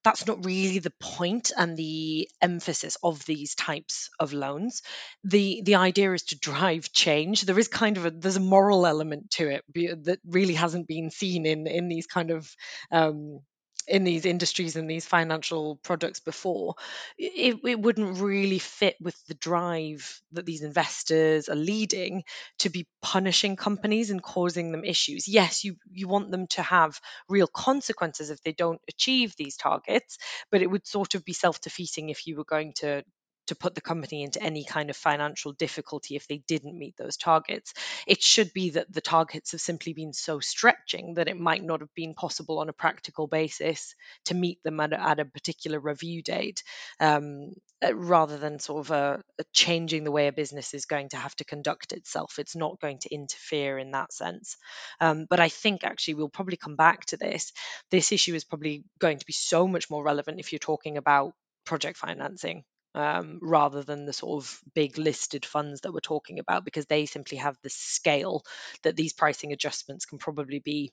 that's 0.02 0.26
not 0.26 0.44
really 0.44 0.80
the 0.80 0.92
point 1.00 1.50
and 1.56 1.76
the 1.76 2.28
emphasis 2.42 2.96
of 3.02 3.24
these 3.24 3.54
types 3.54 4.10
of 4.20 4.34
loans 4.34 4.82
the 5.24 5.62
the 5.64 5.76
idea 5.76 6.12
is 6.12 6.24
to 6.24 6.38
drive 6.38 6.92
change 6.92 7.42
there 7.42 7.58
is 7.58 7.68
kind 7.68 7.96
of 7.96 8.04
a 8.04 8.10
there's 8.10 8.36
a 8.36 8.40
moral 8.40 8.86
element 8.86 9.30
to 9.30 9.48
it 9.48 9.64
that 10.04 10.18
really 10.26 10.52
hasn't 10.52 10.86
been 10.86 11.10
seen 11.10 11.46
in 11.46 11.66
in 11.66 11.88
these 11.88 12.06
kind 12.06 12.30
of 12.30 12.54
um, 12.92 13.40
in 13.86 14.04
these 14.04 14.24
industries 14.26 14.76
and 14.76 14.88
these 14.88 15.06
financial 15.06 15.76
products 15.76 16.20
before, 16.20 16.74
it, 17.18 17.58
it 17.64 17.80
wouldn't 17.80 18.18
really 18.18 18.58
fit 18.58 18.96
with 19.00 19.16
the 19.26 19.34
drive 19.34 20.20
that 20.32 20.46
these 20.46 20.62
investors 20.62 21.48
are 21.48 21.56
leading 21.56 22.24
to 22.60 22.70
be 22.70 22.86
punishing 23.02 23.56
companies 23.56 24.10
and 24.10 24.22
causing 24.22 24.72
them 24.72 24.84
issues. 24.84 25.28
Yes, 25.28 25.64
you 25.64 25.76
you 25.90 26.08
want 26.08 26.30
them 26.30 26.46
to 26.48 26.62
have 26.62 27.00
real 27.28 27.46
consequences 27.46 28.30
if 28.30 28.40
they 28.42 28.52
don't 28.52 28.80
achieve 28.88 29.34
these 29.36 29.56
targets, 29.56 30.18
but 30.50 30.62
it 30.62 30.70
would 30.70 30.86
sort 30.86 31.14
of 31.14 31.24
be 31.24 31.32
self-defeating 31.32 32.08
if 32.08 32.26
you 32.26 32.36
were 32.36 32.44
going 32.44 32.72
to 32.78 33.02
to 33.46 33.54
put 33.54 33.74
the 33.74 33.80
company 33.80 34.22
into 34.22 34.42
any 34.42 34.64
kind 34.64 34.90
of 34.90 34.96
financial 34.96 35.52
difficulty 35.52 36.16
if 36.16 36.26
they 36.28 36.38
didn't 36.46 36.78
meet 36.78 36.96
those 36.96 37.16
targets. 37.16 37.74
It 38.06 38.22
should 38.22 38.52
be 38.52 38.70
that 38.70 38.92
the 38.92 39.00
targets 39.00 39.52
have 39.52 39.60
simply 39.60 39.92
been 39.92 40.12
so 40.12 40.40
stretching 40.40 41.14
that 41.14 41.28
it 41.28 41.38
might 41.38 41.62
not 41.62 41.80
have 41.80 41.94
been 41.94 42.14
possible 42.14 42.58
on 42.58 42.68
a 42.68 42.72
practical 42.72 43.26
basis 43.26 43.94
to 44.26 44.34
meet 44.34 44.62
them 44.62 44.80
at 44.80 44.92
a, 44.92 45.00
at 45.00 45.20
a 45.20 45.24
particular 45.24 45.78
review 45.78 46.22
date, 46.22 46.62
um, 47.00 47.52
uh, 47.84 47.94
rather 47.94 48.38
than 48.38 48.58
sort 48.58 48.86
of 48.86 48.90
a, 48.90 49.22
a 49.38 49.44
changing 49.52 50.04
the 50.04 50.12
way 50.12 50.28
a 50.28 50.32
business 50.32 50.74
is 50.74 50.86
going 50.86 51.08
to 51.10 51.16
have 51.16 51.34
to 51.36 51.44
conduct 51.44 51.92
itself. 51.92 52.38
It's 52.38 52.56
not 52.56 52.80
going 52.80 52.98
to 53.00 53.14
interfere 53.14 53.78
in 53.78 53.90
that 53.92 54.12
sense. 54.12 54.56
Um, 55.00 55.26
but 55.28 55.40
I 55.40 55.48
think 55.48 55.84
actually 55.84 56.14
we'll 56.14 56.28
probably 56.28 56.56
come 56.56 56.76
back 56.76 57.04
to 57.06 57.16
this. 57.16 57.52
This 57.90 58.12
issue 58.12 58.34
is 58.34 58.44
probably 58.44 58.84
going 58.98 59.18
to 59.18 59.26
be 59.26 59.32
so 59.32 59.66
much 59.66 59.90
more 59.90 60.02
relevant 60.02 60.40
if 60.40 60.52
you're 60.52 60.58
talking 60.58 60.96
about 60.96 61.34
project 61.64 61.96
financing 61.96 62.64
um, 62.94 63.38
rather 63.42 63.82
than 63.82 64.06
the 64.06 64.12
sort 64.12 64.42
of 64.42 64.60
big 64.74 64.98
listed 64.98 65.44
funds 65.44 65.80
that 65.80 65.92
we're 65.92 66.00
talking 66.00 66.38
about 66.38 66.64
because 66.64 66.86
they 66.86 67.06
simply 67.06 67.38
have 67.38 67.56
the 67.62 67.70
scale 67.70 68.42
that 68.82 68.96
these 68.96 69.12
pricing 69.12 69.52
adjustments 69.52 70.06
can 70.06 70.18
probably 70.18 70.60
be 70.60 70.92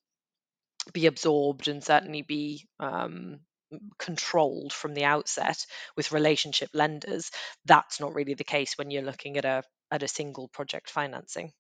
be 0.94 1.06
absorbed 1.06 1.68
and 1.68 1.84
certainly 1.84 2.24
be 2.24 2.68
um, 2.80 3.40
controlled 4.00 4.74
from 4.74 4.94
the 4.94 5.04
outset 5.06 5.66
with 5.96 6.12
relationship 6.12 6.70
lenders. 6.74 7.30
That's 7.66 8.00
not 8.00 8.16
really 8.16 8.34
the 8.34 8.44
case 8.44 8.78
when 8.78 8.90
you're 8.90 9.04
looking 9.04 9.38
at 9.38 9.46
a 9.46 9.64
at 9.92 10.04
a 10.04 10.08
single 10.08 10.48
project 10.48 10.90
financing 10.90 11.52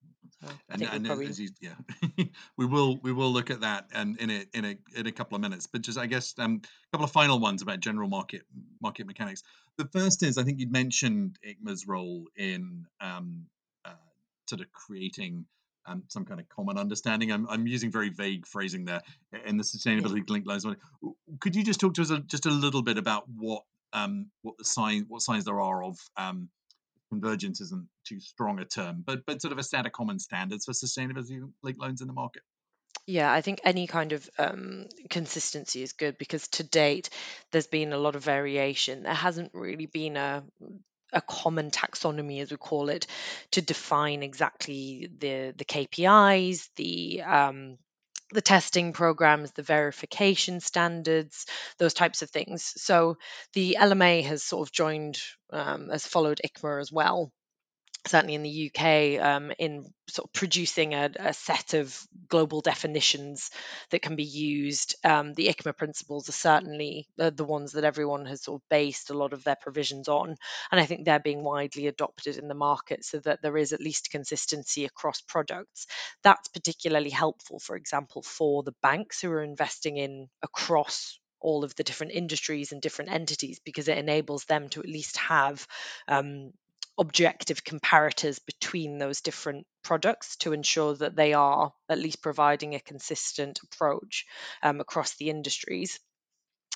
so 0.42 0.48
and, 0.70 0.82
and 0.82 1.06
probably 1.06 1.28
you, 1.28 1.50
yeah, 1.62 2.26
we 2.58 2.66
will 2.66 2.98
we 3.04 3.12
will 3.12 3.32
look 3.32 3.52
at 3.52 3.62
that 3.62 3.88
and 3.94 4.18
in 4.20 4.30
a 4.30 4.46
in 4.54 4.66
a 4.66 4.78
in 4.96 5.08
a 5.08 5.12
couple 5.12 5.36
of 5.36 5.42
minutes. 5.42 5.68
But 5.68 5.82
just 5.82 5.98
I 5.98 6.08
guess 6.08 6.34
um, 6.40 6.62
a 6.64 6.92
couple 6.92 7.06
of 7.06 7.12
final 7.12 7.40
ones 7.40 7.62
about 7.62 7.80
general 7.80 8.10
market 8.10 8.44
market 8.82 9.06
mechanics. 9.06 9.44
The 9.78 9.86
first 9.86 10.24
is 10.24 10.38
I 10.38 10.44
think 10.44 10.60
you'd 10.60 10.72
mentioned 10.72 11.38
ICMA's 11.48 11.88
role 11.88 12.26
in 12.36 12.86
um, 13.00 13.46
uh, 13.86 13.94
sort 14.50 14.62
of 14.62 14.72
creating 14.72 15.46
um, 15.86 16.04
some 16.08 16.26
kind 16.26 16.40
of 16.40 16.50
common 16.50 16.78
understanding. 16.78 17.32
I'm, 17.32 17.48
I'm 17.48 17.68
using 17.68 17.92
very 17.92 18.10
vague 18.10 18.48
phrasing 18.48 18.86
there 18.86 19.02
in 19.46 19.58
the 19.58 19.64
sustainability 19.64 20.18
yeah 20.18 20.34
linked 20.34 20.48
loans. 20.48 20.66
Could 21.40 21.56
you 21.56 21.64
just 21.64 21.80
talk 21.80 21.94
to 21.96 22.02
us 22.02 22.10
a, 22.10 22.20
just 22.20 22.48
a 22.48 22.52
little 22.52 22.82
bit 22.82 22.98
about 22.98 23.26
what 23.30 23.64
um, 23.94 24.28
what 24.42 24.58
the 24.58 24.66
sign 24.66 25.06
what 25.08 25.22
signs 25.22 25.46
there 25.46 25.60
are 25.60 25.84
of 25.84 26.00
um, 26.18 26.50
convergence 27.12 27.60
isn't 27.60 27.88
too 28.08 28.20
strong 28.20 28.60
a 28.60 28.66
term, 28.66 29.04
but 29.06 29.26
but 29.26 29.42
sort 29.42 29.52
of 29.52 29.60
a 29.60 29.64
set 29.64 29.86
of 29.86 29.92
common 29.92 30.18
standards 30.18 30.66
for 30.66 30.72
sustainability 30.72 31.42
linked 31.62 31.80
loans 31.80 32.02
in 32.02 32.08
the 32.08 32.14
market. 32.14 32.44
Yeah, 33.06 33.32
I 33.32 33.42
think 33.42 33.62
any 33.64 33.88
kind 33.88 34.14
of 34.14 34.30
um, 34.38 34.86
consistency 35.10 35.82
is 35.82 35.94
good 35.94 36.18
because 36.18 36.48
to 36.50 36.64
date 36.64 37.10
there's 37.52 37.68
been 37.68 37.94
a 37.94 37.98
lot 37.98 38.16
of 38.16 38.24
variation. 38.24 39.04
There 39.04 39.14
hasn't 39.14 39.52
really 39.54 39.88
been 39.88 40.18
a 40.18 40.44
a 41.14 41.22
common 41.22 41.72
taxonomy, 41.72 42.42
as 42.42 42.52
we 42.52 42.58
call 42.58 42.88
it, 42.88 43.06
to 43.52 43.62
define 43.62 44.24
exactly 44.24 45.10
the 45.20 45.54
the 45.58 45.66
KPIs, 45.66 46.70
the 46.78 47.22
um, 47.24 47.78
the 48.34 48.42
testing 48.42 48.94
programs, 48.94 49.52
the 49.52 49.64
verification 49.64 50.60
standards, 50.60 51.46
those 51.78 51.94
types 51.94 52.22
of 52.22 52.30
things. 52.30 52.74
So 52.78 53.18
the 53.54 53.78
LMA 53.80 54.24
has 54.24 54.44
sort 54.44 54.68
of 54.68 54.72
joined, 54.72 55.20
um, 55.52 55.90
has 55.90 56.06
followed 56.06 56.42
ICMA 56.46 56.80
as 56.80 56.92
well 56.92 57.32
certainly 58.08 58.36
in 58.36 58.44
the 58.44 58.72
UK, 58.74 59.24
um, 59.24 59.52
in 59.60 59.86
sort 60.08 60.28
of 60.28 60.34
producing 60.34 60.94
a, 60.94 61.10
a, 61.18 61.34
set 61.34 61.74
of 61.74 61.98
global 62.28 62.62
definitions 62.62 63.52
that 63.92 64.02
can 64.02 64.16
be 64.16 64.24
used. 64.24 64.96
Um, 65.04 65.34
the 65.34 65.48
ICMA 65.48 65.78
principles 65.78 66.28
are 66.28 66.34
certainly 66.34 67.08
the, 67.18 67.32
the 67.32 67.46
ones 67.46 67.74
that 67.74 67.84
everyone 67.84 68.26
has 68.26 68.44
sort 68.44 68.62
of 68.62 68.70
based 68.70 69.10
a 69.10 69.18
lot 69.18 69.34
of 69.34 69.44
their 69.44 69.56
provisions 69.56 70.08
on, 70.08 70.36
and 70.72 70.82
I 70.82 70.86
think 70.86 71.06
they're 71.06 71.20
being 71.20 71.44
widely 71.44 71.88
adopted 71.88 72.38
in 72.38 72.48
the 72.48 72.56
market 72.56 73.06
so 73.06 73.20
that 73.20 73.42
there 73.42 73.58
is 73.58 73.72
at 73.72 73.82
least 73.82 74.12
consistency 74.12 74.86
across 74.86 75.22
products. 75.22 75.86
That's 76.24 76.48
particularly 76.50 77.12
helpful, 77.12 77.60
for 77.60 77.76
example, 77.76 78.24
for 78.24 78.64
the 78.64 78.76
banks 78.82 79.22
who 79.22 79.32
are 79.32 79.44
investing 79.44 79.98
in 79.98 80.28
across 80.42 81.20
all 81.42 81.64
of 81.64 81.76
the 81.76 81.84
different 81.84 82.14
industries 82.14 82.72
and 82.72 82.82
different 82.82 83.12
entities 83.12 83.60
because 83.66 83.88
it 83.88 83.98
enables 83.98 84.46
them 84.46 84.70
to 84.70 84.80
at 84.80 84.88
least 84.88 85.18
have 85.18 85.68
um, 86.08 86.52
objective 87.02 87.64
comparators 87.64 88.40
between 88.46 89.00
those 89.00 89.22
different 89.22 89.66
products 89.84 90.36
to 90.38 90.54
ensure 90.54 90.94
that 90.96 91.16
they 91.16 91.34
are 91.34 91.74
at 91.90 91.98
least 91.98 92.22
providing 92.22 92.76
a 92.76 92.80
consistent 92.80 93.60
approach 93.64 94.28
um, 94.62 94.80
across 94.80 95.16
the 95.16 95.32
industries 95.32 96.00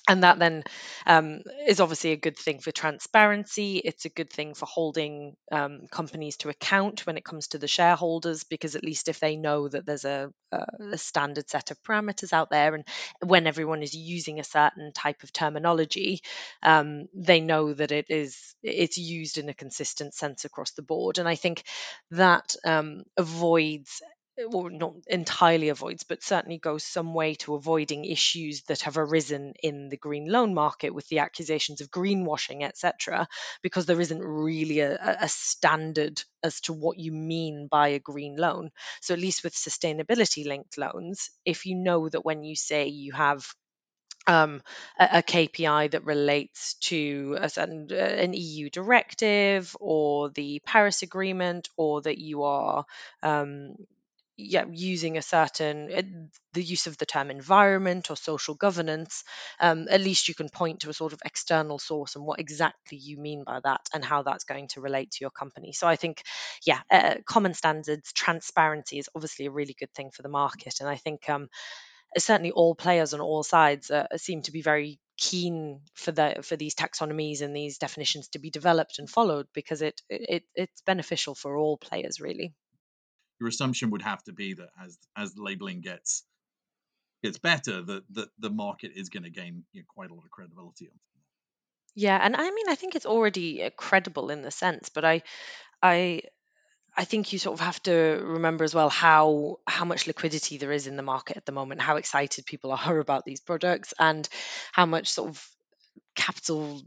and 0.08 0.22
that 0.22 0.38
then 0.38 0.62
um, 1.06 1.40
is 1.66 1.80
obviously 1.80 2.12
a 2.12 2.16
good 2.16 2.38
thing 2.38 2.60
for 2.60 2.70
transparency. 2.70 3.78
It's 3.78 4.04
a 4.04 4.10
good 4.10 4.30
thing 4.30 4.54
for 4.54 4.66
holding 4.66 5.36
um, 5.50 5.86
companies 5.90 6.36
to 6.38 6.48
account 6.48 7.06
when 7.06 7.16
it 7.16 7.24
comes 7.24 7.48
to 7.48 7.58
the 7.58 7.68
shareholders, 7.68 8.44
because 8.44 8.76
at 8.76 8.84
least 8.84 9.08
if 9.08 9.18
they 9.18 9.36
know 9.36 9.68
that 9.68 9.84
there's 9.84 10.04
a, 10.04 10.30
a, 10.52 10.96
standard 10.96 11.48
set 11.50 11.70
of 11.70 11.82
parameters 11.82 12.32
out 12.32 12.50
there, 12.50 12.74
and 12.74 12.84
when 13.24 13.46
everyone 13.46 13.82
is 13.82 13.94
using 13.94 14.38
a 14.38 14.44
certain 14.44 14.92
type 14.92 15.22
of 15.22 15.32
terminology, 15.32 16.20
um, 16.62 17.06
they 17.14 17.40
know 17.40 17.72
that 17.72 17.90
it 17.90 18.06
is 18.08 18.54
it's 18.62 18.98
used 18.98 19.38
in 19.38 19.48
a 19.48 19.54
consistent 19.54 20.14
sense 20.14 20.44
across 20.44 20.72
the 20.72 20.82
board. 20.82 21.18
And 21.18 21.28
I 21.28 21.34
think 21.34 21.64
that 22.12 22.54
um, 22.64 23.02
avoids 23.16 24.02
well, 24.38 24.68
not 24.70 24.94
entirely 25.06 25.70
avoids, 25.70 26.02
but 26.02 26.22
certainly 26.22 26.58
goes 26.58 26.84
some 26.84 27.14
way 27.14 27.34
to 27.36 27.54
avoiding 27.54 28.04
issues 28.04 28.62
that 28.64 28.82
have 28.82 28.98
arisen 28.98 29.54
in 29.62 29.88
the 29.88 29.96
green 29.96 30.30
loan 30.30 30.54
market 30.54 30.94
with 30.94 31.08
the 31.08 31.20
accusations 31.20 31.80
of 31.80 31.90
greenwashing, 31.90 32.62
etc., 32.62 33.28
because 33.62 33.86
there 33.86 34.00
isn't 34.00 34.22
really 34.22 34.80
a, 34.80 35.16
a, 35.20 35.28
standard 35.28 36.22
as 36.42 36.60
to 36.60 36.72
what 36.72 36.98
you 36.98 37.12
mean 37.12 37.68
by 37.70 37.88
a 37.88 37.98
green 37.98 38.36
loan. 38.36 38.70
So, 39.00 39.14
at 39.14 39.20
least 39.20 39.42
with 39.42 39.54
sustainability 39.54 40.46
linked 40.46 40.76
loans, 40.76 41.30
if 41.44 41.64
you 41.64 41.74
know 41.74 42.08
that 42.08 42.24
when 42.24 42.44
you 42.44 42.56
say 42.56 42.88
you 42.88 43.12
have 43.12 43.46
um, 44.26 44.60
a, 44.98 45.18
a, 45.18 45.22
KPI 45.22 45.92
that 45.92 46.04
relates 46.04 46.74
to 46.74 47.38
a 47.40 47.48
certain, 47.48 47.88
uh, 47.90 47.94
an 47.94 48.32
EU 48.34 48.68
directive 48.70 49.76
or 49.80 50.30
the 50.30 50.60
Paris 50.64 51.02
Agreement, 51.02 51.68
or 51.76 52.02
that 52.02 52.18
you 52.18 52.42
are 52.42 52.84
um, 53.22 53.76
yeah 54.36 54.64
using 54.70 55.16
a 55.16 55.22
certain 55.22 55.90
uh, 55.94 56.02
the 56.52 56.62
use 56.62 56.86
of 56.86 56.98
the 56.98 57.06
term 57.06 57.30
environment 57.30 58.10
or 58.10 58.16
social 58.16 58.54
governance 58.54 59.24
um, 59.60 59.86
at 59.90 60.00
least 60.00 60.28
you 60.28 60.34
can 60.34 60.48
point 60.48 60.80
to 60.80 60.90
a 60.90 60.94
sort 60.94 61.12
of 61.12 61.20
external 61.24 61.78
source 61.78 62.16
and 62.16 62.24
what 62.24 62.40
exactly 62.40 62.98
you 62.98 63.16
mean 63.16 63.44
by 63.44 63.60
that 63.62 63.80
and 63.94 64.04
how 64.04 64.22
that's 64.22 64.44
going 64.44 64.68
to 64.68 64.80
relate 64.80 65.10
to 65.10 65.18
your 65.22 65.30
company. 65.30 65.72
So 65.72 65.86
i 65.86 65.96
think 65.96 66.22
yeah 66.66 66.80
uh, 66.90 67.16
common 67.24 67.54
standards 67.54 68.12
transparency 68.12 68.98
is 68.98 69.08
obviously 69.14 69.46
a 69.46 69.50
really 69.50 69.76
good 69.78 69.92
thing 69.94 70.10
for 70.10 70.22
the 70.22 70.28
market. 70.28 70.80
And 70.80 70.88
i 70.88 70.96
think 70.96 71.28
um, 71.30 71.48
certainly 72.18 72.50
all 72.50 72.74
players 72.74 73.14
on 73.14 73.20
all 73.20 73.42
sides 73.42 73.90
uh, 73.90 74.06
seem 74.16 74.42
to 74.42 74.52
be 74.52 74.62
very 74.62 74.98
keen 75.18 75.80
for 75.94 76.12
the 76.12 76.40
for 76.42 76.56
these 76.56 76.74
taxonomies 76.74 77.40
and 77.40 77.56
these 77.56 77.78
definitions 77.78 78.28
to 78.28 78.38
be 78.38 78.50
developed 78.50 78.98
and 78.98 79.08
followed 79.08 79.46
because 79.54 79.80
it, 79.80 80.02
it 80.10 80.44
it's 80.54 80.82
beneficial 80.82 81.34
for 81.34 81.56
all 81.56 81.78
players 81.78 82.20
really 82.20 82.52
your 83.40 83.48
assumption 83.48 83.90
would 83.90 84.02
have 84.02 84.22
to 84.24 84.32
be 84.32 84.54
that 84.54 84.70
as 84.82 84.98
as 85.16 85.36
labeling 85.36 85.80
gets 85.80 86.24
gets 87.22 87.38
better, 87.38 87.82
that 87.82 88.02
that 88.10 88.28
the 88.38 88.50
market 88.50 88.92
is 88.94 89.08
going 89.08 89.24
to 89.24 89.30
gain 89.30 89.64
you 89.72 89.82
know, 89.82 89.86
quite 89.88 90.10
a 90.10 90.14
lot 90.14 90.24
of 90.24 90.30
credibility. 90.30 90.88
Yeah, 91.94 92.18
and 92.20 92.36
I 92.36 92.50
mean, 92.50 92.68
I 92.68 92.74
think 92.74 92.94
it's 92.94 93.06
already 93.06 93.64
uh, 93.64 93.70
credible 93.70 94.30
in 94.30 94.42
the 94.42 94.50
sense, 94.50 94.90
but 94.90 95.04
I, 95.04 95.22
I, 95.82 96.20
I 96.94 97.04
think 97.04 97.32
you 97.32 97.38
sort 97.38 97.58
of 97.58 97.64
have 97.64 97.82
to 97.84 97.92
remember 98.22 98.64
as 98.64 98.74
well 98.74 98.90
how 98.90 99.60
how 99.66 99.86
much 99.86 100.06
liquidity 100.06 100.58
there 100.58 100.72
is 100.72 100.86
in 100.86 100.96
the 100.96 101.02
market 101.02 101.38
at 101.38 101.46
the 101.46 101.52
moment, 101.52 101.80
how 101.80 101.96
excited 101.96 102.44
people 102.44 102.72
are 102.86 102.98
about 102.98 103.24
these 103.24 103.40
products, 103.40 103.94
and 103.98 104.28
how 104.72 104.84
much 104.84 105.08
sort 105.08 105.30
of 105.30 105.50
capital 106.14 106.82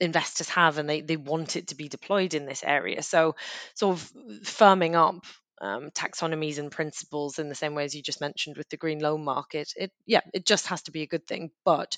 investors 0.00 0.48
have 0.48 0.78
and 0.78 0.90
they, 0.90 1.00
they 1.00 1.16
want 1.16 1.54
it 1.54 1.68
to 1.68 1.76
be 1.76 1.88
deployed 1.88 2.34
in 2.34 2.44
this 2.44 2.64
area. 2.64 3.02
So, 3.02 3.36
sort 3.74 3.96
of 3.96 4.12
firming 4.42 4.94
up 4.94 5.24
um, 5.62 5.90
taxonomies 5.90 6.58
and 6.58 6.70
principles 6.70 7.38
in 7.38 7.48
the 7.48 7.54
same 7.54 7.74
way 7.74 7.84
as 7.84 7.94
you 7.94 8.02
just 8.02 8.20
mentioned 8.20 8.56
with 8.58 8.68
the 8.68 8.76
green 8.76 8.98
loan 8.98 9.24
market, 9.24 9.72
it 9.76 9.92
yeah, 10.06 10.20
it 10.34 10.44
just 10.44 10.66
has 10.66 10.82
to 10.82 10.90
be 10.92 11.02
a 11.02 11.06
good 11.06 11.26
thing. 11.26 11.50
But 11.64 11.96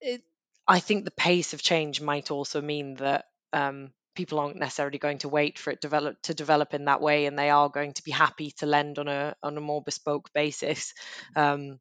it, 0.00 0.22
I 0.66 0.80
think 0.80 1.04
the 1.04 1.10
pace 1.12 1.52
of 1.52 1.62
change 1.62 2.00
might 2.00 2.30
also 2.30 2.60
mean 2.62 2.94
that 2.96 3.26
um, 3.52 3.92
people 4.14 4.40
aren't 4.40 4.56
necessarily 4.56 4.98
going 4.98 5.18
to 5.18 5.28
wait 5.28 5.58
for 5.58 5.70
it 5.70 5.80
develop 5.80 6.16
to 6.22 6.34
develop 6.34 6.74
in 6.74 6.86
that 6.86 7.02
way, 7.02 7.26
and 7.26 7.38
they 7.38 7.50
are 7.50 7.68
going 7.68 7.92
to 7.94 8.04
be 8.04 8.10
happy 8.10 8.52
to 8.58 8.66
lend 8.66 8.98
on 8.98 9.08
a 9.08 9.34
on 9.42 9.56
a 9.56 9.60
more 9.62 9.82
bespoke 9.82 10.32
basis. 10.32 10.94
Um, 11.36 11.78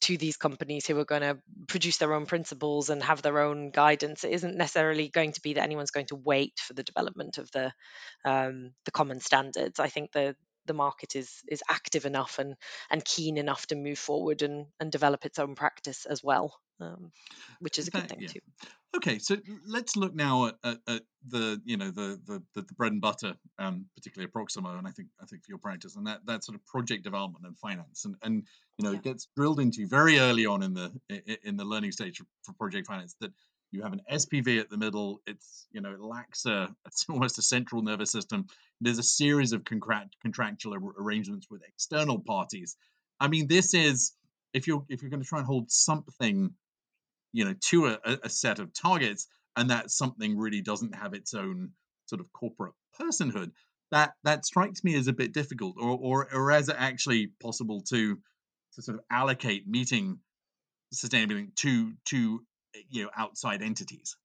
to 0.00 0.16
these 0.16 0.36
companies 0.36 0.86
who 0.86 0.98
are 0.98 1.04
going 1.04 1.22
to 1.22 1.38
produce 1.66 1.96
their 1.96 2.14
own 2.14 2.26
principles 2.26 2.90
and 2.90 3.02
have 3.02 3.22
their 3.22 3.40
own 3.40 3.70
guidance. 3.70 4.24
It 4.24 4.32
isn't 4.32 4.56
necessarily 4.56 5.08
going 5.08 5.32
to 5.32 5.40
be 5.40 5.54
that 5.54 5.62
anyone's 5.62 5.90
going 5.90 6.06
to 6.06 6.16
wait 6.16 6.58
for 6.60 6.74
the 6.74 6.84
development 6.84 7.38
of 7.38 7.50
the 7.52 7.72
um, 8.24 8.72
the 8.84 8.90
common 8.90 9.20
standards. 9.20 9.80
I 9.80 9.88
think 9.88 10.12
the 10.12 10.36
the 10.68 10.74
market 10.74 11.16
is 11.16 11.42
is 11.48 11.62
active 11.68 12.06
enough 12.06 12.38
and 12.38 12.54
and 12.90 13.04
keen 13.04 13.36
enough 13.36 13.66
to 13.66 13.74
move 13.74 13.98
forward 13.98 14.42
and 14.42 14.66
and 14.78 14.92
develop 14.92 15.24
its 15.24 15.40
own 15.40 15.56
practice 15.56 16.06
as 16.06 16.22
well, 16.22 16.54
um, 16.80 17.10
which 17.58 17.78
is 17.78 17.88
a 17.88 17.90
good 17.90 18.08
thing 18.08 18.20
yeah. 18.20 18.28
too. 18.28 18.40
Okay, 18.96 19.18
so 19.18 19.36
let's 19.66 19.96
look 19.96 20.14
now 20.14 20.46
at, 20.46 20.54
at, 20.64 20.78
at, 20.88 21.02
the 21.28 21.60
you 21.64 21.76
know 21.76 21.90
the, 21.90 22.18
the 22.26 22.42
the, 22.54 22.62
the 22.62 22.74
bread 22.74 22.92
and 22.92 23.00
butter, 23.00 23.34
um, 23.58 23.86
particularly 23.94 24.30
Proximo, 24.30 24.78
and 24.78 24.86
I 24.86 24.92
think 24.92 25.08
I 25.20 25.26
think 25.26 25.44
for 25.44 25.50
your 25.50 25.58
practice 25.58 25.96
and 25.96 26.06
that 26.06 26.24
that 26.26 26.44
sort 26.44 26.54
of 26.54 26.64
project 26.64 27.04
development 27.04 27.44
and 27.44 27.58
finance, 27.58 28.04
and 28.04 28.14
and 28.22 28.44
you 28.78 28.84
know 28.84 28.92
yeah. 28.92 28.98
it 28.98 29.04
gets 29.04 29.28
drilled 29.36 29.60
into 29.60 29.86
very 29.86 30.18
early 30.18 30.46
on 30.46 30.62
in 30.62 30.74
the 30.74 30.92
in 31.42 31.56
the 31.56 31.64
learning 31.64 31.92
stage 31.92 32.22
for 32.44 32.52
project 32.54 32.86
finance 32.86 33.14
that 33.20 33.32
you 33.70 33.82
have 33.82 33.92
an 33.92 34.02
SPV 34.10 34.60
at 34.60 34.70
the 34.70 34.78
middle. 34.78 35.20
It's 35.26 35.66
you 35.72 35.80
know 35.80 35.92
it 35.92 36.00
lacks 36.00 36.46
a 36.46 36.68
it's 36.86 37.06
almost 37.08 37.38
a 37.38 37.42
central 37.42 37.82
nervous 37.82 38.10
system. 38.10 38.46
There's 38.80 38.98
a 38.98 39.02
series 39.02 39.52
of 39.52 39.64
contract, 39.64 40.16
contractual 40.22 40.74
arrangements 40.98 41.48
with 41.50 41.62
external 41.66 42.20
parties. 42.20 42.76
I 43.20 43.28
mean, 43.28 43.46
this 43.46 43.74
is 43.74 44.12
if 44.52 44.66
you're 44.66 44.84
if 44.88 45.02
you're 45.02 45.10
going 45.10 45.22
to 45.22 45.28
try 45.28 45.38
and 45.38 45.46
hold 45.46 45.70
something 45.70 46.54
you 47.32 47.44
know 47.44 47.54
to 47.60 47.86
a, 47.86 47.98
a 48.24 48.30
set 48.30 48.58
of 48.58 48.72
targets 48.72 49.26
and 49.56 49.70
that 49.70 49.90
something 49.90 50.38
really 50.38 50.62
doesn't 50.62 50.94
have 50.94 51.14
its 51.14 51.34
own 51.34 51.70
sort 52.06 52.20
of 52.20 52.32
corporate 52.32 52.72
personhood 52.98 53.50
that 53.90 54.12
that 54.24 54.44
strikes 54.44 54.84
me 54.84 54.94
as 54.96 55.08
a 55.08 55.12
bit 55.12 55.32
difficult 55.32 55.76
or 55.78 55.98
or, 56.00 56.34
or 56.34 56.52
as 56.52 56.68
actually 56.70 57.28
possible 57.42 57.80
to 57.82 58.16
to 58.74 58.82
sort 58.82 58.98
of 58.98 59.04
allocate 59.10 59.66
meeting 59.66 60.18
sustainability 60.94 61.54
to 61.56 61.92
to 62.06 62.40
you 62.90 63.04
know 63.04 63.10
outside 63.16 63.62
entities 63.62 64.16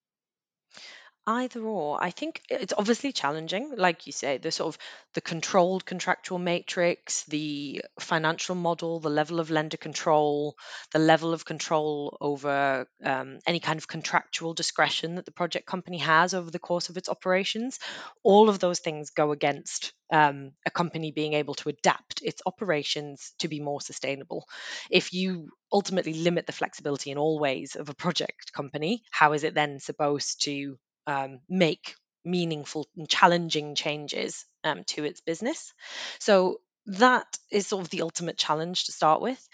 Either 1.25 1.61
or. 1.61 2.03
I 2.03 2.09
think 2.09 2.41
it's 2.49 2.73
obviously 2.77 3.13
challenging, 3.13 3.75
like 3.77 4.05
you 4.07 4.11
say, 4.11 4.37
the 4.37 4.51
sort 4.51 4.75
of 4.75 4.79
the 5.13 5.21
controlled 5.21 5.85
contractual 5.85 6.37
matrix, 6.37 7.23
the 7.25 7.81
financial 7.97 8.55
model, 8.55 8.99
the 8.99 9.09
level 9.09 9.39
of 9.39 9.49
lender 9.49 9.77
control, 9.77 10.57
the 10.91 10.99
level 10.99 11.33
of 11.33 11.45
control 11.45 12.17
over 12.19 12.87
um, 13.05 13.39
any 13.47 13.61
kind 13.61 13.79
of 13.79 13.87
contractual 13.87 14.53
discretion 14.53 15.15
that 15.15 15.23
the 15.23 15.31
project 15.31 15.65
company 15.65 15.99
has 15.99 16.33
over 16.33 16.51
the 16.51 16.59
course 16.59 16.89
of 16.89 16.97
its 16.97 17.07
operations. 17.07 17.79
All 18.23 18.49
of 18.49 18.59
those 18.59 18.79
things 18.79 19.11
go 19.11 19.31
against 19.31 19.93
um, 20.11 20.51
a 20.65 20.71
company 20.71 21.11
being 21.11 21.35
able 21.35 21.53
to 21.55 21.69
adapt 21.69 22.21
its 22.21 22.41
operations 22.45 23.33
to 23.39 23.47
be 23.47 23.61
more 23.61 23.79
sustainable. 23.79 24.45
If 24.91 25.13
you 25.13 25.51
ultimately 25.71 26.15
limit 26.15 26.47
the 26.47 26.51
flexibility 26.51 27.11
in 27.11 27.17
all 27.17 27.39
ways 27.39 27.77
of 27.77 27.87
a 27.87 27.95
project 27.95 28.51
company, 28.51 29.03
how 29.09 29.31
is 29.31 29.45
it 29.45 29.55
then 29.55 29.79
supposed 29.79 30.43
to 30.43 30.77
um, 31.07 31.39
make 31.49 31.95
meaningful 32.25 32.87
and 32.97 33.09
challenging 33.09 33.75
changes 33.75 34.45
um, 34.63 34.83
to 34.85 35.03
its 35.03 35.21
business. 35.21 35.73
So 36.19 36.61
that 36.85 37.25
is 37.51 37.67
sort 37.67 37.83
of 37.83 37.89
the 37.89 38.01
ultimate 38.01 38.37
challenge 38.37 38.85
to 38.85 38.91
start 38.91 39.21
with. 39.21 39.49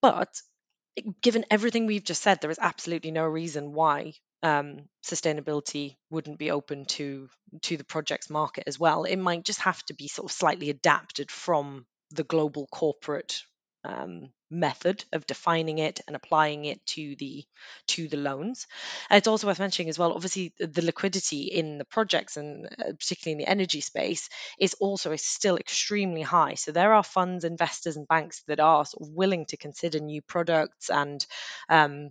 But 0.00 0.28
given 1.22 1.44
everything 1.50 1.86
we've 1.86 2.04
just 2.04 2.22
said, 2.22 2.40
there 2.40 2.50
is 2.50 2.58
absolutely 2.60 3.10
no 3.10 3.24
reason 3.24 3.72
why 3.72 4.14
um, 4.42 4.82
sustainability 5.04 5.96
wouldn't 6.10 6.38
be 6.38 6.50
open 6.50 6.84
to 6.84 7.28
to 7.62 7.76
the 7.76 7.84
projects 7.84 8.28
market 8.28 8.64
as 8.66 8.78
well. 8.78 9.04
It 9.04 9.16
might 9.16 9.44
just 9.44 9.60
have 9.60 9.82
to 9.86 9.94
be 9.94 10.08
sort 10.08 10.30
of 10.30 10.36
slightly 10.36 10.70
adapted 10.70 11.30
from 11.30 11.86
the 12.10 12.24
global 12.24 12.66
corporate 12.66 13.42
um, 13.84 14.30
method 14.54 15.04
of 15.12 15.26
defining 15.26 15.78
it 15.78 16.00
and 16.06 16.16
applying 16.16 16.64
it 16.64 16.84
to 16.86 17.16
the 17.16 17.44
to 17.88 18.08
the 18.08 18.16
loans. 18.16 18.66
And 19.10 19.18
it's 19.18 19.28
also 19.28 19.46
worth 19.46 19.58
mentioning 19.58 19.88
as 19.88 19.98
well. 19.98 20.12
Obviously, 20.12 20.52
the, 20.58 20.82
liquidity 20.82 21.42
in 21.44 21.78
the 21.78 21.84
projects 21.84 22.36
and 22.36 22.66
uh, 22.66 22.92
particularly 22.98 23.32
in 23.32 23.38
the 23.38 23.50
energy 23.50 23.80
space 23.80 24.28
is 24.58 24.74
also 24.74 25.12
is 25.12 25.22
still 25.22 25.56
extremely 25.56 26.22
high. 26.22 26.54
So 26.54 26.72
there 26.72 26.94
are 26.94 27.02
funds, 27.02 27.44
investors, 27.44 27.96
and 27.96 28.08
banks 28.08 28.42
that 28.46 28.60
are 28.60 28.84
sort 28.84 29.08
of 29.08 29.14
willing 29.14 29.46
to 29.46 29.56
consider 29.56 29.98
new 30.00 30.22
products 30.22 30.90
and 30.90 31.24
um, 31.68 32.10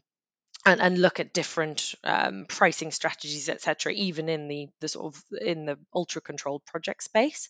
and, 0.66 0.80
and, 0.82 0.98
look 0.98 1.20
at 1.20 1.34
different 1.34 1.94
um, 2.06 2.46
pricing 2.48 2.92
strategies, 2.92 3.50
etc., 3.50 3.92
even 3.92 4.30
in 4.30 4.48
the 4.48 4.70
the 4.80 4.88
sort 4.88 5.14
of 5.14 5.24
in 5.42 5.66
the 5.66 5.78
ultra 5.94 6.22
controlled 6.22 6.66
project 6.66 7.04
space. 7.04 7.50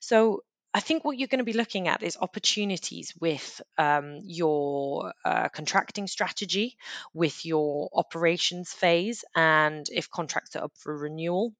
So 0.00 0.42
I 0.72 0.80
think 0.80 1.04
what 1.04 1.18
you're 1.18 1.28
going 1.28 1.38
to 1.38 1.44
be 1.44 1.52
looking 1.52 1.88
at 1.88 2.02
is 2.02 2.16
opportunities 2.20 3.12
with 3.20 3.60
um, 3.76 4.20
your 4.22 5.12
uh, 5.24 5.48
contracting 5.48 6.06
strategy, 6.06 6.76
with 7.12 7.44
your 7.44 7.90
operations 7.92 8.72
phase, 8.72 9.24
and 9.34 9.86
if 9.90 10.10
contracts 10.10 10.54
are 10.54 10.64
up 10.64 10.72
for 10.76 10.96
renewal. 10.96 11.52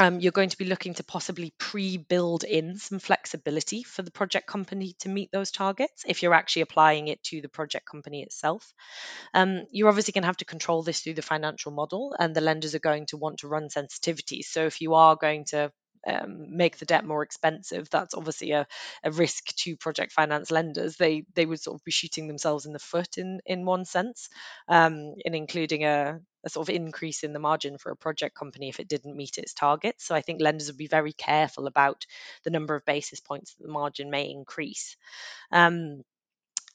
Um, 0.00 0.18
you're 0.18 0.32
going 0.32 0.48
to 0.48 0.58
be 0.58 0.64
looking 0.64 0.94
to 0.94 1.04
possibly 1.04 1.54
pre 1.56 1.98
build 1.98 2.42
in 2.42 2.78
some 2.78 2.98
flexibility 2.98 3.84
for 3.84 4.02
the 4.02 4.10
project 4.10 4.48
company 4.48 4.96
to 4.98 5.08
meet 5.08 5.30
those 5.30 5.52
targets 5.52 6.04
if 6.04 6.20
you're 6.20 6.34
actually 6.34 6.62
applying 6.62 7.06
it 7.06 7.22
to 7.24 7.40
the 7.40 7.48
project 7.48 7.86
company 7.88 8.24
itself. 8.24 8.74
Um, 9.34 9.66
you're 9.70 9.88
obviously 9.88 10.10
going 10.10 10.22
to 10.22 10.26
have 10.26 10.38
to 10.38 10.44
control 10.44 10.82
this 10.82 11.00
through 11.00 11.14
the 11.14 11.22
financial 11.22 11.70
model, 11.70 12.14
and 12.18 12.34
the 12.34 12.40
lenders 12.40 12.74
are 12.74 12.80
going 12.80 13.06
to 13.06 13.16
want 13.16 13.38
to 13.38 13.48
run 13.48 13.68
sensitivities. 13.68 14.46
So 14.46 14.66
if 14.66 14.80
you 14.80 14.94
are 14.94 15.14
going 15.14 15.44
to 15.50 15.70
um, 16.06 16.56
make 16.56 16.78
the 16.78 16.84
debt 16.84 17.04
more 17.04 17.22
expensive, 17.22 17.88
that's 17.90 18.14
obviously 18.14 18.52
a, 18.52 18.66
a 19.02 19.10
risk 19.10 19.54
to 19.56 19.76
project 19.76 20.12
finance 20.12 20.50
lenders. 20.50 20.96
They 20.96 21.24
they 21.34 21.46
would 21.46 21.60
sort 21.60 21.76
of 21.76 21.84
be 21.84 21.90
shooting 21.90 22.26
themselves 22.26 22.66
in 22.66 22.72
the 22.72 22.78
foot 22.78 23.18
in 23.18 23.40
in 23.46 23.64
one 23.64 23.84
sense, 23.84 24.28
um, 24.68 25.14
in 25.24 25.34
including 25.34 25.84
a, 25.84 26.20
a 26.44 26.50
sort 26.50 26.68
of 26.68 26.74
increase 26.74 27.22
in 27.22 27.32
the 27.32 27.38
margin 27.38 27.78
for 27.78 27.90
a 27.90 27.96
project 27.96 28.36
company 28.36 28.68
if 28.68 28.80
it 28.80 28.88
didn't 28.88 29.16
meet 29.16 29.38
its 29.38 29.54
targets. 29.54 30.04
So 30.04 30.14
I 30.14 30.20
think 30.20 30.40
lenders 30.40 30.68
would 30.68 30.76
be 30.76 30.86
very 30.86 31.12
careful 31.12 31.66
about 31.66 32.06
the 32.44 32.50
number 32.50 32.74
of 32.74 32.84
basis 32.84 33.20
points 33.20 33.54
that 33.54 33.62
the 33.62 33.72
margin 33.72 34.10
may 34.10 34.30
increase. 34.30 34.96
Um, 35.50 36.02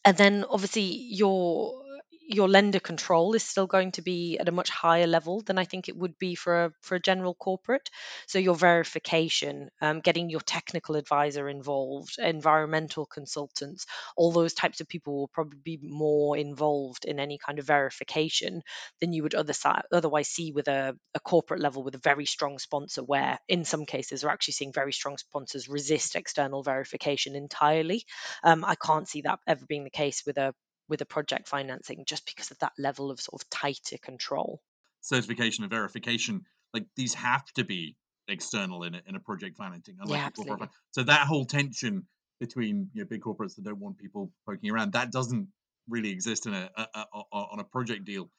and 0.05 0.17
then 0.17 0.45
obviously 0.49 0.83
your 0.83 1.83
your 2.29 2.47
lender 2.47 2.79
control 2.79 3.33
is 3.33 3.41
still 3.41 3.65
going 3.65 3.91
to 3.91 4.03
be 4.03 4.37
at 4.37 4.47
a 4.47 4.51
much 4.51 4.69
higher 4.69 5.07
level 5.07 5.41
than 5.41 5.57
I 5.57 5.65
think 5.65 5.89
it 5.89 5.97
would 5.97 6.19
be 6.19 6.35
for 6.35 6.65
a, 6.65 6.71
for 6.81 6.93
a 6.93 6.99
general 6.99 7.33
corporate. 7.33 7.89
So 8.27 8.37
your 8.37 8.53
verification, 8.53 9.69
um, 9.81 10.01
getting 10.01 10.29
your 10.29 10.41
technical 10.41 10.95
advisor 10.95 11.49
involved, 11.49 12.19
environmental 12.19 13.07
consultants, 13.07 13.87
all 14.15 14.31
those 14.31 14.53
types 14.53 14.79
of 14.79 14.87
people 14.87 15.15
will 15.15 15.27
probably 15.27 15.57
be 15.63 15.79
more 15.81 16.37
involved 16.37 17.05
in 17.05 17.19
any 17.19 17.39
kind 17.39 17.57
of 17.57 17.65
verification 17.65 18.61
than 19.01 19.11
you 19.11 19.23
would 19.23 19.33
other 19.33 19.53
otherwise 19.91 20.27
see 20.27 20.51
with 20.51 20.67
a, 20.67 20.95
a 21.15 21.19
corporate 21.19 21.59
level 21.59 21.81
with 21.83 21.95
a 21.95 21.99
very 21.99 22.25
strong 22.25 22.59
sponsor, 22.59 23.01
where 23.01 23.39
in 23.47 23.65
some 23.65 23.87
cases 23.87 24.23
we're 24.23 24.29
actually 24.29 24.53
seeing 24.53 24.71
very 24.71 24.93
strong 24.93 25.17
sponsors 25.17 25.67
resist 25.67 26.15
external 26.15 26.61
verification 26.61 27.35
entirely. 27.35 28.05
Um, 28.43 28.63
I 28.63 28.75
can't 28.75 29.07
see 29.07 29.21
that 29.21 29.39
ever 29.47 29.65
being 29.65 29.83
the 29.83 29.89
case 29.89 30.21
with 30.27 30.37
a 30.37 30.53
with 30.89 31.01
a 31.01 31.05
project 31.05 31.47
financing 31.47 32.03
just 32.05 32.25
because 32.25 32.51
of 32.51 32.59
that 32.59 32.73
level 32.77 33.11
of 33.11 33.21
sort 33.21 33.41
of 33.41 33.49
tighter 33.49 33.97
control. 34.01 34.61
Certification 35.01 35.63
and 35.63 35.71
verification, 35.71 36.41
like 36.73 36.85
these 36.95 37.13
have 37.13 37.45
to 37.53 37.63
be 37.63 37.95
external 38.27 38.83
in 38.83 38.95
a, 38.95 39.01
in 39.07 39.15
a 39.15 39.19
project 39.19 39.57
financing. 39.57 39.95
Yeah, 40.05 40.17
absolutely. 40.17 40.67
So 40.91 41.03
that 41.03 41.27
whole 41.27 41.45
tension 41.45 42.07
between 42.39 42.89
you 42.93 43.01
know, 43.01 43.07
big 43.07 43.21
corporates 43.21 43.55
that 43.55 43.63
don't 43.63 43.79
want 43.79 43.97
people 43.97 44.31
poking 44.47 44.71
around 44.71 44.93
that 44.93 45.11
doesn't 45.11 45.47
really 45.89 46.09
exist 46.09 46.45
in 46.45 46.53
a, 46.53 46.69
a, 46.75 46.87
a 46.93 47.05
on 47.33 47.59
a 47.59 47.63
project 47.63 48.05
deal. 48.05 48.29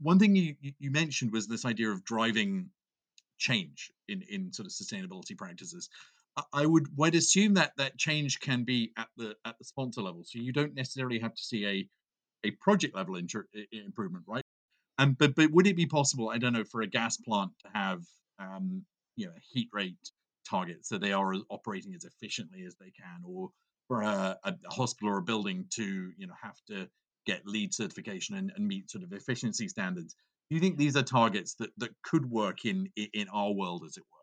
One 0.00 0.18
thing 0.18 0.36
you 0.36 0.54
you 0.78 0.90
mentioned 0.90 1.32
was 1.32 1.46
this 1.46 1.64
idea 1.64 1.90
of 1.90 2.04
driving 2.04 2.70
change 3.38 3.90
in 4.08 4.22
in 4.28 4.52
sort 4.52 4.66
of 4.66 4.72
sustainability 4.72 5.36
practices. 5.36 5.88
I 6.52 6.66
would 6.66 6.88
would 6.96 7.14
assume 7.14 7.54
that 7.54 7.72
that 7.76 7.96
change 7.96 8.40
can 8.40 8.64
be 8.64 8.92
at 8.96 9.08
the 9.16 9.36
at 9.44 9.56
the 9.58 9.64
sponsor 9.64 10.02
level, 10.02 10.24
so 10.24 10.38
you 10.38 10.52
don't 10.52 10.74
necessarily 10.74 11.18
have 11.20 11.34
to 11.34 11.42
see 11.42 11.66
a 11.66 11.88
a 12.46 12.50
project 12.52 12.94
level 12.96 13.16
inter- 13.16 13.48
improvement, 13.72 14.24
right? 14.26 14.44
Um, 14.98 15.16
but 15.18 15.34
but 15.34 15.50
would 15.52 15.66
it 15.66 15.76
be 15.76 15.86
possible? 15.86 16.30
I 16.30 16.38
don't 16.38 16.52
know 16.52 16.64
for 16.64 16.82
a 16.82 16.86
gas 16.86 17.16
plant 17.16 17.52
to 17.64 17.68
have 17.72 18.02
um, 18.38 18.84
you 19.16 19.26
know 19.26 19.32
a 19.36 19.40
heat 19.52 19.68
rate 19.72 20.10
targets 20.48 20.88
so 20.88 20.98
they 20.98 21.12
are 21.12 21.34
operating 21.50 21.94
as 21.94 22.04
efficiently 22.04 22.64
as 22.64 22.76
they 22.76 22.90
can 22.90 23.22
or 23.24 23.50
for 23.88 24.02
a, 24.02 24.38
a 24.44 24.54
hospital 24.68 25.10
or 25.10 25.18
a 25.18 25.22
building 25.22 25.64
to 25.70 26.12
you 26.16 26.26
know 26.26 26.34
have 26.40 26.56
to 26.66 26.88
get 27.26 27.46
LEED 27.46 27.72
certification 27.72 28.36
and, 28.36 28.52
and 28.56 28.66
meet 28.66 28.90
sort 28.90 29.04
of 29.04 29.12
efficiency 29.12 29.68
standards 29.68 30.14
do 30.50 30.54
you 30.54 30.60
think 30.60 30.76
these 30.76 30.96
are 30.96 31.02
targets 31.02 31.54
that 31.54 31.70
that 31.78 31.90
could 32.02 32.30
work 32.30 32.64
in 32.64 32.88
in 32.96 33.26
our 33.32 33.52
world 33.52 33.82
as 33.86 33.96
it 33.96 34.04
were 34.12 34.13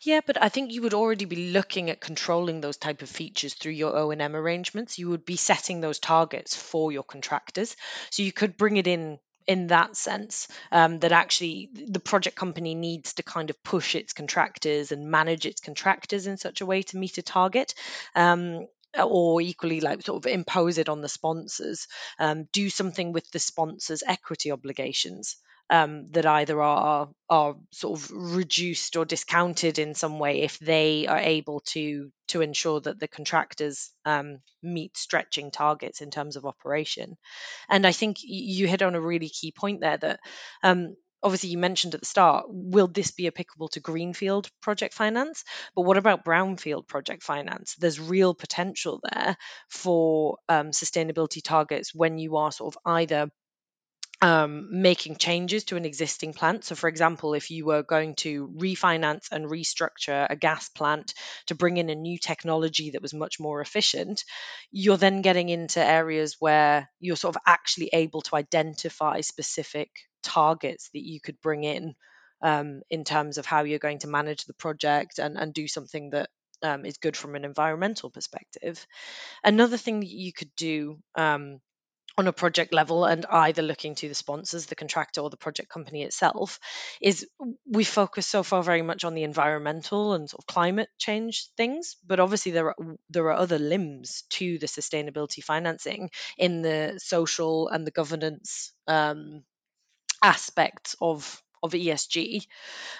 Yeah, 0.00 0.20
but 0.26 0.42
I 0.42 0.48
think 0.48 0.72
you 0.72 0.82
would 0.82 0.94
already 0.94 1.24
be 1.24 1.50
looking 1.50 1.90
at 1.90 2.00
controlling 2.00 2.60
those 2.60 2.76
type 2.76 3.02
of 3.02 3.08
features 3.08 3.54
through 3.54 3.72
your 3.72 3.96
O&M 3.96 4.36
arrangements. 4.36 4.98
You 4.98 5.10
would 5.10 5.24
be 5.24 5.36
setting 5.36 5.80
those 5.80 5.98
targets 5.98 6.56
for 6.56 6.92
your 6.92 7.04
contractors. 7.04 7.76
So 8.10 8.22
you 8.22 8.32
could 8.32 8.56
bring 8.56 8.76
it 8.76 8.86
in 8.86 9.18
in 9.46 9.66
that 9.68 9.96
sense 9.96 10.46
um, 10.70 11.00
that 11.00 11.10
actually 11.10 11.68
the 11.72 11.98
project 11.98 12.36
company 12.36 12.76
needs 12.76 13.14
to 13.14 13.24
kind 13.24 13.50
of 13.50 13.62
push 13.64 13.96
its 13.96 14.12
contractors 14.12 14.92
and 14.92 15.10
manage 15.10 15.46
its 15.46 15.60
contractors 15.60 16.28
in 16.28 16.36
such 16.36 16.60
a 16.60 16.66
way 16.66 16.82
to 16.82 16.96
meet 16.96 17.18
a 17.18 17.22
target 17.22 17.74
um, 18.14 18.66
or 19.02 19.40
equally 19.40 19.80
like 19.80 20.02
sort 20.02 20.24
of 20.24 20.30
impose 20.30 20.78
it 20.78 20.88
on 20.88 21.00
the 21.00 21.08
sponsors 21.08 21.88
um, 22.20 22.46
do 22.52 22.70
something 22.70 23.12
with 23.12 23.28
the 23.32 23.40
sponsors 23.40 24.04
equity 24.06 24.52
obligations 24.52 25.36
um, 25.70 26.10
that 26.10 26.26
either 26.26 26.60
are 26.60 27.08
are 27.30 27.56
sort 27.70 27.98
of 27.98 28.10
reduced 28.12 28.96
or 28.96 29.04
discounted 29.04 29.78
in 29.78 29.94
some 29.94 30.18
way 30.18 30.42
if 30.42 30.58
they 30.58 31.06
are 31.06 31.18
able 31.18 31.60
to 31.60 32.10
to 32.28 32.40
ensure 32.40 32.80
that 32.80 33.00
the 33.00 33.08
contractors 33.08 33.90
um, 34.04 34.38
meet 34.62 34.96
stretching 34.96 35.50
targets 35.50 36.00
in 36.00 36.10
terms 36.10 36.36
of 36.36 36.44
operation. 36.44 37.16
And 37.68 37.86
I 37.86 37.92
think 37.92 38.18
you 38.22 38.66
hit 38.66 38.82
on 38.82 38.94
a 38.94 39.00
really 39.00 39.28
key 39.28 39.52
point 39.52 39.80
there 39.80 39.96
that 39.96 40.20
um, 40.62 40.94
obviously 41.22 41.50
you 41.50 41.58
mentioned 41.58 41.94
at 41.94 42.00
the 42.00 42.06
start 42.06 42.46
will 42.48 42.88
this 42.88 43.12
be 43.12 43.26
applicable 43.26 43.68
to 43.68 43.80
greenfield 43.80 44.48
project 44.60 44.92
finance 44.92 45.44
but 45.76 45.82
what 45.82 45.96
about 45.96 46.24
brownfield 46.24 46.86
project 46.88 47.22
finance 47.22 47.76
there's 47.78 48.00
real 48.00 48.34
potential 48.34 49.00
there 49.12 49.36
for 49.68 50.38
um, 50.48 50.70
sustainability 50.70 51.42
targets 51.42 51.94
when 51.94 52.18
you 52.18 52.36
are 52.36 52.50
sort 52.50 52.74
of 52.74 52.82
either 52.84 53.30
um, 54.22 54.68
making 54.70 55.16
changes 55.16 55.64
to 55.64 55.76
an 55.76 55.84
existing 55.84 56.32
plant. 56.32 56.64
So, 56.64 56.76
for 56.76 56.88
example, 56.88 57.34
if 57.34 57.50
you 57.50 57.66
were 57.66 57.82
going 57.82 58.14
to 58.16 58.48
refinance 58.56 59.26
and 59.32 59.50
restructure 59.50 60.28
a 60.30 60.36
gas 60.36 60.68
plant 60.68 61.12
to 61.48 61.56
bring 61.56 61.76
in 61.76 61.90
a 61.90 61.96
new 61.96 62.16
technology 62.18 62.90
that 62.90 63.02
was 63.02 63.12
much 63.12 63.40
more 63.40 63.60
efficient, 63.60 64.24
you're 64.70 64.96
then 64.96 65.22
getting 65.22 65.48
into 65.48 65.84
areas 65.84 66.36
where 66.38 66.88
you're 67.00 67.16
sort 67.16 67.34
of 67.34 67.42
actually 67.46 67.90
able 67.92 68.22
to 68.22 68.36
identify 68.36 69.20
specific 69.22 69.90
targets 70.22 70.88
that 70.94 71.02
you 71.02 71.20
could 71.20 71.40
bring 71.40 71.64
in 71.64 71.94
um, 72.42 72.82
in 72.90 73.02
terms 73.02 73.38
of 73.38 73.46
how 73.46 73.64
you're 73.64 73.80
going 73.80 73.98
to 73.98 74.08
manage 74.08 74.44
the 74.44 74.54
project 74.54 75.18
and, 75.18 75.36
and 75.36 75.52
do 75.52 75.66
something 75.66 76.10
that 76.10 76.30
um, 76.62 76.84
is 76.84 76.98
good 76.98 77.16
from 77.16 77.34
an 77.34 77.44
environmental 77.44 78.08
perspective. 78.08 78.86
Another 79.42 79.76
thing 79.76 79.98
that 79.98 80.08
you 80.08 80.32
could 80.32 80.54
do 80.56 80.98
um, 81.16 81.58
on 82.18 82.26
a 82.26 82.32
project 82.32 82.72
level 82.72 83.04
and 83.04 83.24
either 83.26 83.62
looking 83.62 83.94
to 83.94 84.08
the 84.08 84.14
sponsors 84.14 84.66
the 84.66 84.74
contractor 84.74 85.20
or 85.20 85.30
the 85.30 85.36
project 85.36 85.68
company 85.68 86.02
itself 86.02 86.58
is 87.00 87.26
we 87.66 87.84
focus 87.84 88.26
so 88.26 88.42
far 88.42 88.62
very 88.62 88.82
much 88.82 89.04
on 89.04 89.14
the 89.14 89.22
environmental 89.22 90.12
and 90.12 90.28
sort 90.28 90.42
of 90.42 90.46
climate 90.46 90.88
change 90.98 91.48
things 91.56 91.96
but 92.06 92.20
obviously 92.20 92.52
there 92.52 92.68
are 92.68 92.76
there 93.10 93.24
are 93.24 93.32
other 93.32 93.58
limbs 93.58 94.24
to 94.30 94.58
the 94.58 94.66
sustainability 94.66 95.42
financing 95.42 96.10
in 96.38 96.62
the 96.62 96.98
social 97.02 97.68
and 97.68 97.86
the 97.86 97.90
governance 97.90 98.72
um, 98.86 99.42
aspects 100.22 100.94
of 101.00 101.42
of 101.62 101.72
ESG 101.72 102.46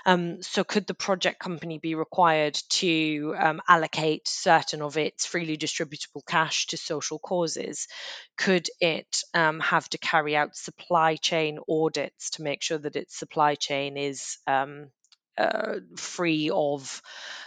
um, 0.05 0.43
so, 0.43 0.65
could 0.65 0.87
the 0.87 0.95
project 0.95 1.39
company 1.39 1.79
be 1.79 1.95
required 1.95 2.55
to 2.71 3.35
um, 3.39 3.63
allocate 3.69 4.27
certain 4.27 4.83
of 4.83 4.97
its 4.97 5.27
freely 5.27 5.57
distributable 5.57 6.27
cash 6.27 6.67
to 6.69 6.77
social 6.77 7.19
causes? 7.19 7.89
Could 8.37 8.69
it 8.81 9.23
um, 9.35 9.61
have 9.61 9.89
to 9.91 9.99
carry 9.99 10.37
out 10.37 10.57
supply 10.57 11.17
chain 11.17 11.59
audits 11.69 12.31
to 12.31 12.43
make 12.43 12.63
sure 12.63 12.79
that 12.79 12.97
its 12.97 13.17
supply 13.17 13.55
chain 13.55 13.97
is 13.97 14.39
um, 14.47 14.91
uh, 15.39 15.77
free 15.97 16.51
of 16.51 17.03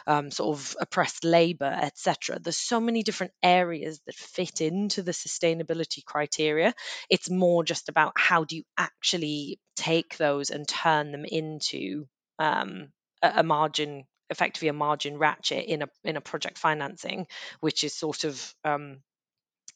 um, 0.08 0.32
sort 0.32 0.58
of 0.58 0.76
oppressed 0.80 1.24
labor, 1.24 1.66
etc. 1.82 2.40
There's 2.40 2.58
so 2.58 2.80
many 2.80 3.04
different 3.04 3.34
areas 3.44 4.02
that 4.06 4.16
fit 4.16 4.62
into 4.62 5.04
the 5.04 5.12
sustainability 5.12 6.04
criteria. 6.04 6.74
It's 7.10 7.30
more 7.30 7.64
just 7.64 7.90
about 7.90 8.14
how 8.16 8.44
do 8.44 8.56
you 8.56 8.64
actually 8.78 9.60
take 9.76 10.18
those 10.18 10.50
and 10.50 10.68
turn 10.68 11.12
them 11.12 11.26
into 11.26 12.08
um, 12.40 12.90
a, 13.22 13.34
a 13.38 13.44
margin 13.44 14.06
effectively 14.32 14.70
a 14.70 14.74
margin 14.74 15.20
ratchet 15.20 15.66
in 15.66 15.84
a 15.84 15.88
in 16.04 16.18
a 16.18 16.22
project 16.22 16.58
financing 16.58 17.28
which 17.60 17.84
is 17.84 17.94
sort 17.94 18.24
of 18.24 18.56
um, 18.64 18.98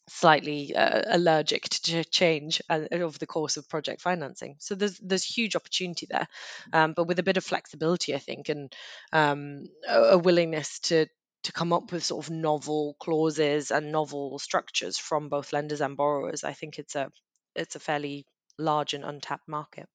slightly 0.09 0.75
uh, 0.75 1.01
allergic 1.07 1.69
to 1.69 2.03
change 2.03 2.61
uh, 2.69 2.81
over 2.91 3.17
the 3.17 3.27
course 3.27 3.57
of 3.57 3.69
project 3.69 4.01
financing. 4.01 4.55
So 4.59 4.75
there's 4.75 4.97
there's 4.99 5.23
huge 5.23 5.55
opportunity 5.55 6.07
there, 6.09 6.27
um, 6.73 6.93
but 6.93 7.05
with 7.07 7.19
a 7.19 7.23
bit 7.23 7.37
of 7.37 7.43
flexibility, 7.43 8.15
I 8.15 8.19
think, 8.19 8.49
and 8.49 8.73
um, 9.13 9.65
a, 9.87 10.01
a 10.01 10.17
willingness 10.17 10.79
to 10.81 11.07
to 11.43 11.51
come 11.53 11.71
up 11.71 11.91
with 11.91 12.03
sort 12.03 12.25
of 12.25 12.31
novel 12.31 12.95
clauses 12.99 13.71
and 13.71 13.91
novel 13.91 14.39
structures 14.39 14.97
from 14.97 15.29
both 15.29 15.53
lenders 15.53 15.81
and 15.81 15.95
borrowers, 15.95 16.43
I 16.43 16.53
think 16.53 16.79
it's 16.79 16.95
a 16.95 17.11
it's 17.55 17.75
a 17.75 17.79
fairly 17.79 18.25
large 18.57 18.93
and 18.93 19.05
untapped 19.05 19.47
market. 19.47 19.87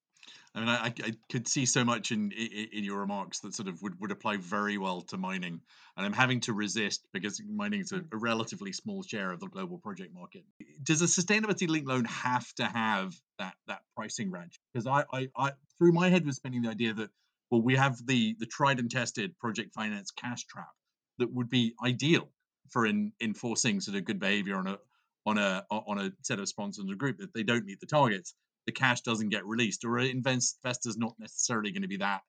I 0.55 0.59
mean, 0.59 0.69
I, 0.69 0.93
I 1.03 1.13
could 1.29 1.49
see 1.49 1.65
so 1.65 1.83
much 1.83 2.11
in, 2.11 2.31
in, 2.31 2.67
in 2.71 2.83
your 2.85 2.99
remarks 2.99 3.39
that 3.41 3.53
sort 3.53 3.67
of 3.67 3.81
would, 3.81 3.99
would 3.99 4.11
apply 4.11 4.37
very 4.37 4.77
well 4.77 5.01
to 5.01 5.17
mining, 5.17 5.59
and 5.97 6.05
I'm 6.05 6.13
having 6.13 6.39
to 6.41 6.53
resist 6.53 7.05
because 7.11 7.41
mining 7.45 7.81
is 7.81 7.91
a, 7.91 7.99
mm. 7.99 8.13
a 8.13 8.17
relatively 8.17 8.71
small 8.71 9.03
share 9.03 9.31
of 9.31 9.41
the 9.41 9.47
global 9.47 9.77
project 9.77 10.13
market. 10.13 10.43
Does 10.81 11.01
a 11.01 11.05
sustainability 11.05 11.67
linked 11.67 11.87
loan 11.87 12.05
have 12.05 12.51
to 12.55 12.65
have 12.65 13.13
that 13.37 13.55
that 13.67 13.81
pricing 13.95 14.31
range? 14.31 14.59
Because 14.73 14.87
I, 14.87 15.03
I, 15.13 15.27
I 15.35 15.51
through 15.77 15.91
my 15.91 16.09
head 16.09 16.25
was 16.25 16.37
spinning 16.37 16.61
the 16.61 16.69
idea 16.69 16.93
that 16.93 17.09
well, 17.51 17.61
we 17.61 17.75
have 17.75 17.97
the 18.05 18.37
the 18.39 18.45
tried 18.45 18.79
and 18.79 18.89
tested 18.89 19.37
project 19.37 19.73
finance 19.73 20.11
cash 20.11 20.45
trap 20.45 20.71
that 21.17 21.33
would 21.33 21.49
be 21.49 21.73
ideal 21.83 22.29
for 22.69 22.85
in, 22.85 23.11
enforcing 23.21 23.81
sort 23.81 23.97
of 23.97 24.05
good 24.05 24.19
behavior 24.19 24.55
on 24.55 24.67
a 24.67 24.79
on 25.25 25.37
a 25.37 25.65
on 25.69 25.99
a 25.99 26.11
set 26.21 26.39
of 26.39 26.47
sponsors 26.47 26.85
in 26.85 26.91
a 26.91 26.95
group 26.95 27.17
that 27.17 27.33
they 27.33 27.43
don't 27.43 27.65
meet 27.65 27.79
the 27.81 27.85
targets 27.85 28.35
the 28.65 28.71
cash 28.71 29.01
doesn't 29.01 29.29
get 29.29 29.45
released, 29.45 29.85
or 29.85 29.99
investors 29.99 30.97
not 30.97 31.13
necessarily 31.19 31.71
going 31.71 31.83
to 31.83 31.87
be 31.87 31.97
that 31.97 32.21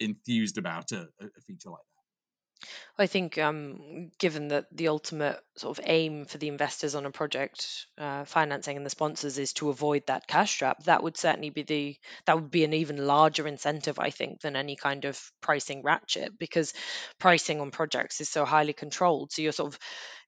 enthused 0.00 0.58
about 0.58 0.92
a, 0.92 1.08
a 1.20 1.40
feature 1.46 1.70
like 1.70 1.78
that. 1.78 1.95
I 2.98 3.06
think, 3.06 3.36
um, 3.36 4.10
given 4.18 4.48
that 4.48 4.66
the 4.72 4.88
ultimate 4.88 5.38
sort 5.56 5.78
of 5.78 5.84
aim 5.86 6.24
for 6.24 6.38
the 6.38 6.48
investors 6.48 6.94
on 6.94 7.04
a 7.04 7.10
project 7.10 7.86
uh, 7.98 8.24
financing 8.24 8.76
and 8.76 8.86
the 8.86 8.90
sponsors 8.90 9.38
is 9.38 9.52
to 9.54 9.68
avoid 9.68 10.04
that 10.06 10.26
cash 10.26 10.58
trap, 10.58 10.82
that 10.84 11.02
would 11.02 11.16
certainly 11.16 11.50
be 11.50 11.62
the 11.62 11.96
that 12.24 12.36
would 12.36 12.50
be 12.50 12.64
an 12.64 12.72
even 12.72 13.06
larger 13.06 13.46
incentive, 13.46 13.98
I 13.98 14.10
think, 14.10 14.40
than 14.40 14.56
any 14.56 14.76
kind 14.76 15.04
of 15.04 15.20
pricing 15.42 15.82
ratchet 15.82 16.38
because 16.38 16.72
pricing 17.18 17.60
on 17.60 17.70
projects 17.70 18.20
is 18.20 18.30
so 18.30 18.44
highly 18.44 18.72
controlled. 18.72 19.32
So 19.32 19.42
you're 19.42 19.52
sort 19.52 19.74
of 19.74 19.78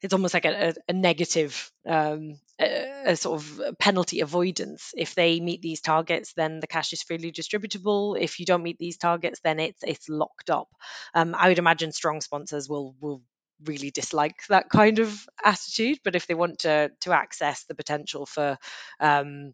it's 0.01 0.15
almost 0.15 0.35
like 0.35 0.45
a, 0.45 0.75
a, 0.89 0.93
negative 0.93 1.73
um, 1.85 2.39
a, 2.61 3.03
a, 3.07 3.17
sort 3.17 3.41
of 3.41 3.79
penalty 3.79 4.21
avoidance. 4.21 4.93
If 4.97 5.15
they 5.15 5.41
meet 5.41 5.61
these 5.61 5.81
targets, 5.81 6.35
then 6.35 6.61
the 6.61 6.69
cash 6.69 6.93
is 6.93 7.03
freely 7.03 7.33
distributable. 7.33 8.17
If 8.19 8.39
you 8.39 8.47
don't 8.47 8.63
meet 8.63 8.79
these 8.79 8.97
targets, 8.97 9.41
then 9.43 9.59
it's 9.59 9.83
it's 9.83 10.09
locked 10.09 10.51
up. 10.51 10.69
Um, 11.15 11.35
I 11.37 11.49
would 11.49 11.59
imagine 11.59 11.91
strong 11.91 12.18
sponsors 12.21 12.69
will 12.69 12.95
will 13.01 13.23
really 13.65 13.91
dislike 13.91 14.37
that 14.49 14.69
kind 14.71 15.01
of 15.01 15.29
attitude, 15.45 15.99
but 16.05 16.15
if 16.15 16.27
they 16.27 16.35
want 16.35 16.61
to 16.61 16.91
to 17.01 17.13
access 17.13 17.65
the 17.65 17.75
potential 17.75 18.27
for 18.27 18.57
um, 19.01 19.53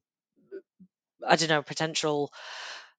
I 1.27 1.37
don't 1.37 1.49
know 1.49 1.63
potential 1.63 2.33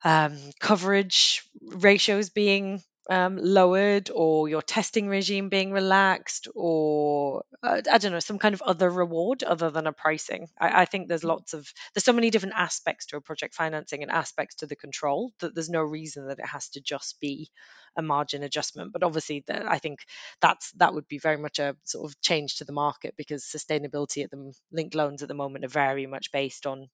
um, 0.04 0.38
coverage 0.60 1.43
ratios 1.62 2.30
being 2.30 2.82
um, 3.10 3.38
lowered 3.38 4.10
or 4.13 4.50
your 4.50 4.62
testing 4.62 5.08
regime 5.08 5.50
being 5.50 5.72
relaxed 5.72 6.48
or 6.56 7.44
uh, 7.62 7.82
i 7.91 7.98
don't 7.98 8.12
know 8.12 8.20
some 8.20 8.39
kind 8.39 8.56
of 8.56 8.62
other 8.63 8.89
reward 8.89 9.44
other 9.44 9.70
than 9.70 9.86
a 9.86 9.94
pricing 9.94 10.48
I, 10.60 10.82
I, 10.82 10.86
think 10.86 11.08
there's 11.08 11.22
mm. 11.22 11.30
lots 11.30 11.54
of 11.54 11.72
there's 11.94 12.04
so 12.04 12.13
many 12.13 12.32
different 12.32 12.56
aspects 12.56 13.08
to 13.08 13.18
a 13.18 13.22
project 13.22 13.54
financing 13.54 14.02
and 14.02 14.12
aspects 14.12 14.56
to 14.56 14.65
the 14.65 14.76
control 14.76 15.32
that 15.39 15.54
there's 15.54 15.70
no 15.70 15.82
reason 15.82 16.28
that 16.28 16.39
it 16.39 16.48
has 16.48 16.70
to 16.70 16.82
just 16.82 17.20
be 17.20 17.52
a 17.96 18.02
margin 18.02 18.44
adjustment 18.44 18.91
but 18.91 19.04
obviously 19.04 19.44
the, 19.46 19.70
i 19.70 19.78
think 19.78 20.00
that's 20.41 20.72
that 20.74 20.94
would 20.94 21.08
be 21.08 21.20
very 21.20 21.38
much 21.38 21.60
a 21.60 21.76
sort 21.84 22.10
of 22.10 22.20
change 22.22 22.58
to 22.58 22.65
the 22.65 22.74
market 22.74 23.13
because 23.18 23.44
sustainability 23.44 24.24
at 24.24 24.32
the 24.32 24.52
linked 24.72 24.96
loans 24.96 25.22
at 25.22 25.28
the 25.28 25.34
moment 25.34 25.63
are 25.63 25.70
very 25.70 26.08
much 26.08 26.32
based 26.32 26.65
on 26.65 26.89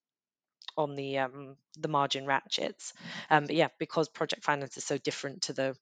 on 0.76 0.94
the 0.94 1.18
um, 1.18 1.56
the 1.78 1.88
margin 1.88 2.26
ratchets. 2.26 2.92
Um, 3.30 3.46
but 3.46 3.56
yeah, 3.56 3.68
because 3.78 4.08
project 4.08 4.44
finance 4.44 4.76
is 4.76 4.84
so 4.84 4.98
different 4.98 5.42
to 5.42 5.52
the 5.52 5.76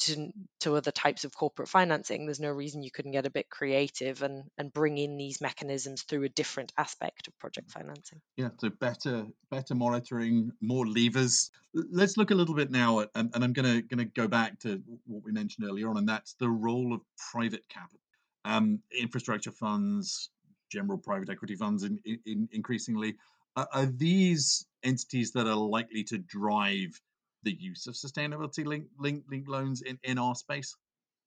to 0.00 0.32
to 0.60 0.76
other 0.76 0.90
types 0.90 1.24
of 1.24 1.34
corporate 1.34 1.68
financing, 1.68 2.26
there's 2.26 2.40
no 2.40 2.50
reason 2.50 2.82
you 2.82 2.90
couldn't 2.90 3.12
get 3.12 3.26
a 3.26 3.30
bit 3.30 3.48
creative 3.48 4.22
and 4.22 4.44
and 4.58 4.72
bring 4.72 4.98
in 4.98 5.16
these 5.16 5.40
mechanisms 5.40 6.02
through 6.02 6.24
a 6.24 6.28
different 6.28 6.72
aspect 6.76 7.28
of 7.28 7.38
project 7.38 7.70
financing. 7.70 8.20
Yeah, 8.36 8.48
so 8.58 8.70
better 8.70 9.26
better 9.50 9.74
monitoring, 9.74 10.52
more 10.60 10.86
levers. 10.86 11.50
Let's 11.72 12.16
look 12.16 12.30
a 12.30 12.34
little 12.34 12.54
bit 12.54 12.70
now 12.70 13.00
at, 13.00 13.10
and, 13.14 13.30
and 13.34 13.44
I'm 13.44 13.52
gonna 13.52 13.82
gonna 13.82 14.04
go 14.04 14.28
back 14.28 14.60
to 14.60 14.82
what 15.06 15.24
we 15.24 15.32
mentioned 15.32 15.66
earlier 15.68 15.88
on, 15.88 15.96
and 15.96 16.08
that's 16.08 16.34
the 16.34 16.48
role 16.48 16.92
of 16.92 17.00
private 17.32 17.68
capital, 17.68 18.00
um, 18.44 18.80
infrastructure 18.98 19.52
funds, 19.52 20.30
general 20.70 20.98
private 20.98 21.30
equity 21.30 21.54
funds, 21.54 21.84
in, 21.84 22.00
in, 22.26 22.48
increasingly. 22.52 23.16
Uh, 23.56 23.66
are 23.72 23.86
these 23.86 24.66
entities 24.82 25.32
that 25.32 25.46
are 25.46 25.56
likely 25.56 26.04
to 26.04 26.18
drive 26.18 27.00
the 27.42 27.54
use 27.54 27.86
of 27.86 27.94
sustainability 27.94 28.64
link 28.64 28.86
link, 28.98 29.24
link 29.30 29.46
loans 29.48 29.82
in, 29.82 29.98
in 30.02 30.18
our 30.18 30.34
space? 30.34 30.76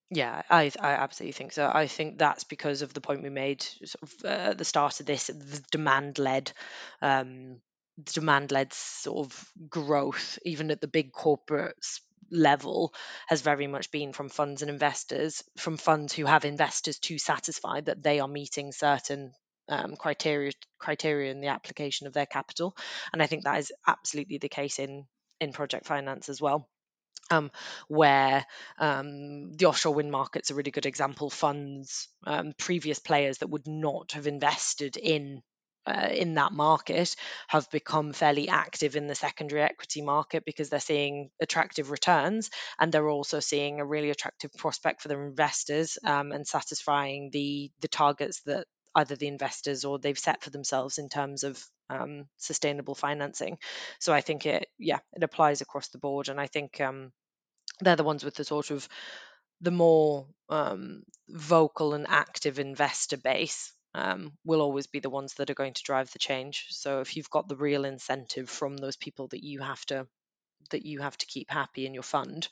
Yeah, 0.10 0.42
I 0.50 0.72
I 0.80 0.92
absolutely 0.94 1.34
think 1.34 1.52
so. 1.52 1.70
I 1.74 1.88
think 1.88 2.18
that's 2.18 2.46
because 2.46 2.82
of 2.82 2.94
the 2.94 3.02
point 3.02 3.24
we 3.24 3.30
made 3.30 3.62
sort 3.62 4.04
of 4.04 4.14
uh, 4.24 4.28
at 4.52 4.58
the 4.58 4.66
start 4.66 5.00
of 5.00 5.06
this, 5.06 5.28
the 5.28 5.64
demand 5.70 6.18
led, 6.18 6.54
um, 7.02 7.62
demand 8.14 8.52
led 8.52 8.72
sort 8.74 9.26
of 9.26 9.52
growth, 9.70 10.40
even 10.46 10.72
at 10.72 10.80
the 10.80 10.88
big 10.88 11.12
corporates 11.12 12.00
level, 12.32 12.94
has 13.28 13.42
very 13.42 13.68
much 13.68 13.92
been 13.92 14.14
from 14.14 14.30
funds 14.30 14.62
and 14.62 14.72
investors, 14.72 15.44
from 15.58 15.76
funds 15.76 16.14
who 16.14 16.26
have 16.26 16.46
investors 16.46 17.00
to 17.00 17.18
satisfy 17.18 17.82
that 17.82 18.02
they 18.02 18.22
are 18.22 18.30
meeting 18.30 18.72
certain 18.72 19.34
um, 19.70 19.96
criteria 19.96 20.52
criteria 20.80 21.32
in 21.32 21.42
the 21.42 21.48
application 21.48 22.08
of 22.08 22.14
their 22.14 22.26
capital, 22.26 22.76
and 23.14 23.22
I 23.22 23.28
think 23.28 23.44
that 23.44 23.60
is 23.60 23.72
absolutely 23.86 24.38
the 24.38 24.50
case 24.50 24.80
in 24.80 25.06
in 25.40 25.54
project 25.54 25.86
finance 25.86 26.30
as 26.30 26.42
well. 26.42 26.68
Um, 27.30 27.52
where 27.90 28.46
um, 28.80 29.52
the 29.52 29.66
offshore 29.66 29.94
wind 29.94 30.12
market's 30.12 30.50
a 30.50 30.56
really 30.56 30.72
good 30.72 30.86
example. 30.86 31.30
Funds, 31.30 32.08
um, 32.26 32.54
previous 32.58 33.00
players 33.00 33.40
that 33.40 33.50
would 33.50 33.68
not 33.68 34.14
have 34.14 34.28
invested 34.28 34.96
in 34.96 35.42
uh, 35.88 36.10
in 36.12 36.34
that 36.34 36.52
market 36.52 37.16
have 37.48 37.70
become 37.72 38.12
fairly 38.12 38.50
active 38.50 38.96
in 38.96 39.08
the 39.08 39.16
secondary 39.16 39.62
equity 39.62 40.02
market 40.02 40.44
because 40.46 40.70
they're 40.70 40.80
seeing 40.80 41.30
attractive 41.42 41.92
returns 41.92 42.50
and 42.80 42.92
they're 42.92 43.10
also 43.10 43.40
seeing 43.40 43.80
a 43.80 43.86
really 43.86 44.10
attractive 44.10 44.52
prospect 44.58 45.02
for 45.02 45.08
their 45.08 45.26
investors 45.26 45.98
um, 46.04 46.32
and 46.32 46.46
satisfying 46.46 47.30
the 47.32 47.72
the 47.80 47.88
targets 47.88 48.42
that 48.46 48.66
either 48.98 49.16
the 49.16 49.28
investors 49.28 49.86
or 49.86 50.00
they've 50.00 50.18
set 50.18 50.44
for 50.44 50.50
themselves 50.50 50.98
in 50.98 51.08
terms 51.08 51.44
of 51.44 51.64
um, 51.90 52.26
sustainable 52.38 52.96
financing. 52.96 53.58
So 54.00 54.12
I 54.12 54.22
think 54.22 54.46
it, 54.46 54.68
yeah, 54.80 55.00
it 55.14 55.24
applies 55.24 55.62
across 55.62 55.90
the 55.90 56.00
board, 56.00 56.30
and 56.30 56.42
I 56.42 56.48
think 56.48 56.82
um, 56.82 57.12
they're 57.80 57.96
the 57.96 58.04
ones 58.04 58.26
with 58.26 58.36
the 58.36 58.44
sort 58.44 58.72
of 58.72 58.88
the 59.62 59.72
more 59.72 60.28
um, 60.50 61.04
vocal 61.30 61.94
and 61.94 62.08
active 62.10 62.60
investor 62.60 63.18
base 63.18 63.72
um, 63.94 64.34
will 64.44 64.62
always 64.62 64.88
be 64.88 65.00
the 65.00 65.10
ones 65.10 65.36
that 65.36 65.50
are 65.50 65.56
going 65.56 65.74
to 65.74 65.84
drive 65.84 66.12
the 66.12 66.20
change. 66.20 66.68
So 66.70 67.02
if 67.02 67.16
you've 67.16 67.30
got 67.30 67.48
the 67.48 67.56
real 67.56 67.86
incentive 67.86 68.50
from 68.50 68.78
those 68.78 68.98
people 68.98 69.28
that 69.30 69.44
you 69.44 69.62
have 69.62 69.86
to 69.88 70.08
that 70.72 70.86
you 70.86 71.00
have 71.00 71.18
to 71.18 71.26
keep 71.28 71.50
happy 71.50 71.86
in 71.86 71.94
your 71.94 72.04
fund, 72.04 72.48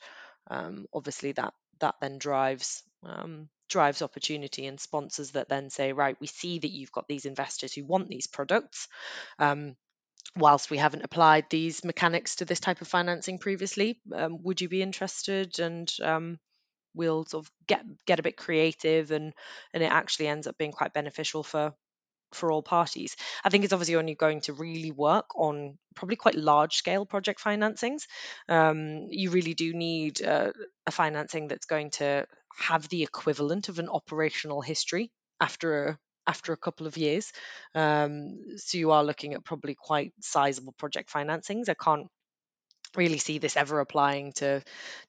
um, 0.50 0.86
obviously 0.94 1.32
that 1.32 1.54
that 1.80 1.96
then 2.00 2.18
drives 2.18 2.82
um, 3.02 3.48
drives 3.68 4.02
opportunity 4.02 4.66
and 4.66 4.80
sponsors 4.80 5.32
that 5.32 5.48
then 5.48 5.70
say, 5.70 5.92
right, 5.92 6.16
we 6.20 6.26
see 6.26 6.58
that 6.58 6.70
you've 6.70 6.92
got 6.92 7.08
these 7.08 7.26
investors 7.26 7.72
who 7.72 7.84
want 7.84 8.08
these 8.08 8.26
products. 8.26 8.88
Um, 9.38 9.76
whilst 10.36 10.70
we 10.70 10.78
haven't 10.78 11.04
applied 11.04 11.46
these 11.50 11.84
mechanics 11.84 12.36
to 12.36 12.44
this 12.44 12.60
type 12.60 12.80
of 12.80 12.88
financing 12.88 13.38
previously, 13.38 14.00
um, 14.14 14.42
would 14.42 14.60
you 14.60 14.68
be 14.68 14.82
interested? 14.82 15.58
And 15.58 15.92
um, 16.02 16.38
we'll 16.94 17.24
sort 17.24 17.46
of 17.46 17.52
get 17.66 17.84
get 18.06 18.18
a 18.18 18.22
bit 18.22 18.36
creative, 18.36 19.10
and 19.10 19.32
and 19.72 19.82
it 19.82 19.90
actually 19.92 20.28
ends 20.28 20.46
up 20.46 20.58
being 20.58 20.72
quite 20.72 20.92
beneficial 20.92 21.42
for 21.42 21.74
for 22.36 22.52
all 22.52 22.62
parties. 22.62 23.16
I 23.44 23.50
think 23.50 23.64
it's 23.64 23.72
obviously 23.72 23.96
only 23.96 24.14
going 24.14 24.42
to 24.42 24.52
really 24.52 24.92
work 24.92 25.36
on 25.36 25.78
probably 25.94 26.16
quite 26.16 26.34
large 26.34 26.76
scale 26.76 27.06
project 27.06 27.42
financings. 27.42 28.02
Um, 28.48 29.06
you 29.10 29.30
really 29.30 29.54
do 29.54 29.72
need 29.72 30.22
uh, 30.22 30.52
a 30.86 30.90
financing 30.90 31.48
that's 31.48 31.66
going 31.66 31.90
to 31.92 32.26
have 32.58 32.88
the 32.88 33.02
equivalent 33.02 33.68
of 33.68 33.78
an 33.78 33.88
operational 33.88 34.60
history 34.60 35.10
after 35.40 35.86
a 35.86 35.98
after 36.28 36.52
a 36.52 36.56
couple 36.56 36.88
of 36.88 36.96
years. 36.96 37.32
Um, 37.74 38.40
so 38.56 38.78
you 38.78 38.90
are 38.90 39.04
looking 39.04 39.34
at 39.34 39.44
probably 39.44 39.76
quite 39.76 40.12
sizable 40.20 40.72
project 40.72 41.12
financings. 41.12 41.68
I 41.68 41.74
can't 41.74 42.08
really 42.96 43.18
see 43.18 43.38
this 43.38 43.56
ever 43.56 43.80
applying 43.80 44.32
to 44.32 44.62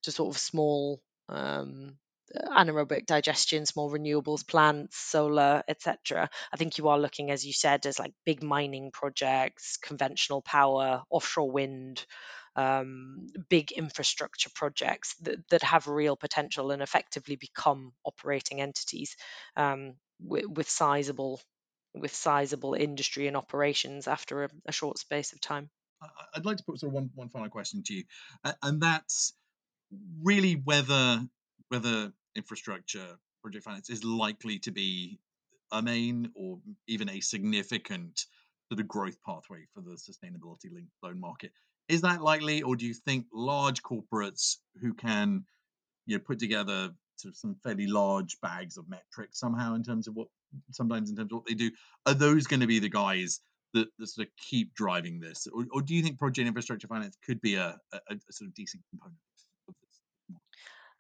to 0.04 0.12
sort 0.12 0.36
of 0.36 0.40
small 0.40 1.02
um, 1.30 1.98
anaerobic 2.36 3.06
digestion, 3.06 3.66
small 3.66 3.92
renewables 3.92 4.46
plants, 4.48 4.98
solar, 4.98 5.64
etc. 5.68 6.30
I 6.52 6.58
think 6.58 6.78
you 6.78 6.90
are 6.90 7.00
looking, 7.00 7.32
as 7.32 7.46
you 7.46 7.54
said, 7.54 7.86
as 7.86 8.00
like 8.00 8.14
big 8.26 8.44
mining 8.44 8.92
projects, 8.92 9.78
conventional 9.78 10.42
power, 10.42 11.04
offshore 11.10 11.52
wind, 11.52 12.06
um, 12.56 13.28
big 13.50 13.72
infrastructure 13.72 14.50
projects 14.54 15.16
that, 15.22 15.38
that 15.50 15.64
have 15.64 15.88
real 15.88 16.16
potential 16.16 16.72
and 16.72 16.82
effectively 16.82 17.36
become 17.36 17.94
operating 18.04 18.62
entities 18.62 19.16
um, 19.56 19.94
with, 20.20 20.46
with 20.46 20.70
sizable 20.70 21.40
with 21.94 22.14
sizable 22.14 22.76
industry 22.76 23.28
and 23.28 23.36
operations 23.36 24.08
after 24.08 24.44
a, 24.44 24.50
a 24.68 24.72
short 24.72 25.00
space 25.00 25.34
of 25.34 25.42
time. 25.42 25.70
I'd 26.36 26.46
like 26.46 26.58
to 26.58 26.64
put 26.64 26.80
sort 26.80 26.92
of 26.92 26.94
one, 26.94 27.10
one 27.16 27.30
final 27.30 27.50
question 27.50 27.82
to 27.88 27.94
you, 27.94 28.04
and 28.62 28.82
that's 28.82 29.34
really 30.22 30.54
whether 30.54 31.22
whether 31.70 32.12
infrastructure 32.36 33.18
project 33.42 33.64
finance 33.64 33.90
is 33.90 34.04
likely 34.04 34.60
to 34.60 34.72
be 34.72 35.20
a 35.72 35.82
main 35.82 36.32
or 36.36 36.60
even 36.88 37.10
a 37.10 37.20
significant 37.20 38.26
sort 38.70 38.80
of 38.80 38.88
growth 38.88 39.18
pathway 39.26 39.66
for 39.74 39.82
the 39.82 39.92
sustainability 39.92 40.72
linked 40.72 40.92
loan 41.04 41.20
market. 41.20 41.52
Is 41.90 42.02
that 42.02 42.22
likely, 42.22 42.62
or 42.62 42.76
do 42.76 42.86
you 42.86 42.94
think 42.94 43.26
large 43.34 43.82
corporates 43.82 44.58
who 44.82 44.94
can 44.94 45.46
you 46.06 46.18
know 46.18 46.24
put 46.26 46.40
together 46.40 46.92
sort 47.16 47.34
of 47.34 47.38
some 47.38 47.56
fairly 47.64 47.88
large 47.88 48.40
bags 48.42 48.78
of 48.78 48.88
metrics 48.90 49.40
somehow 49.40 49.74
in 49.74 49.84
terms 49.84 50.08
of 50.08 50.16
what 50.16 50.28
sometimes 50.72 51.10
in 51.10 51.16
terms 51.16 51.32
of 51.32 51.38
what 51.38 51.46
they 51.48 51.54
do, 51.54 51.72
are 52.06 52.14
those 52.14 52.48
going 52.48 52.60
to 52.60 52.68
be 52.68 52.80
the 52.80 52.90
guys 52.90 53.40
that, 53.74 53.88
that 54.00 54.08
sort 54.08 54.28
of 54.28 54.34
keep 54.38 54.74
driving 54.74 55.20
this, 55.20 55.48
or, 55.54 55.66
or 55.72 55.82
do 55.82 55.94
you 55.94 56.02
think 56.02 56.18
project 56.18 56.48
infrastructure 56.48 56.88
finance 56.88 57.18
could 57.26 57.42
be 57.42 57.56
a, 57.56 57.78
a, 57.92 58.00
a 58.10 58.34
sort 58.34 58.48
of 58.48 58.54
decent 58.54 58.84
component? 58.90 59.18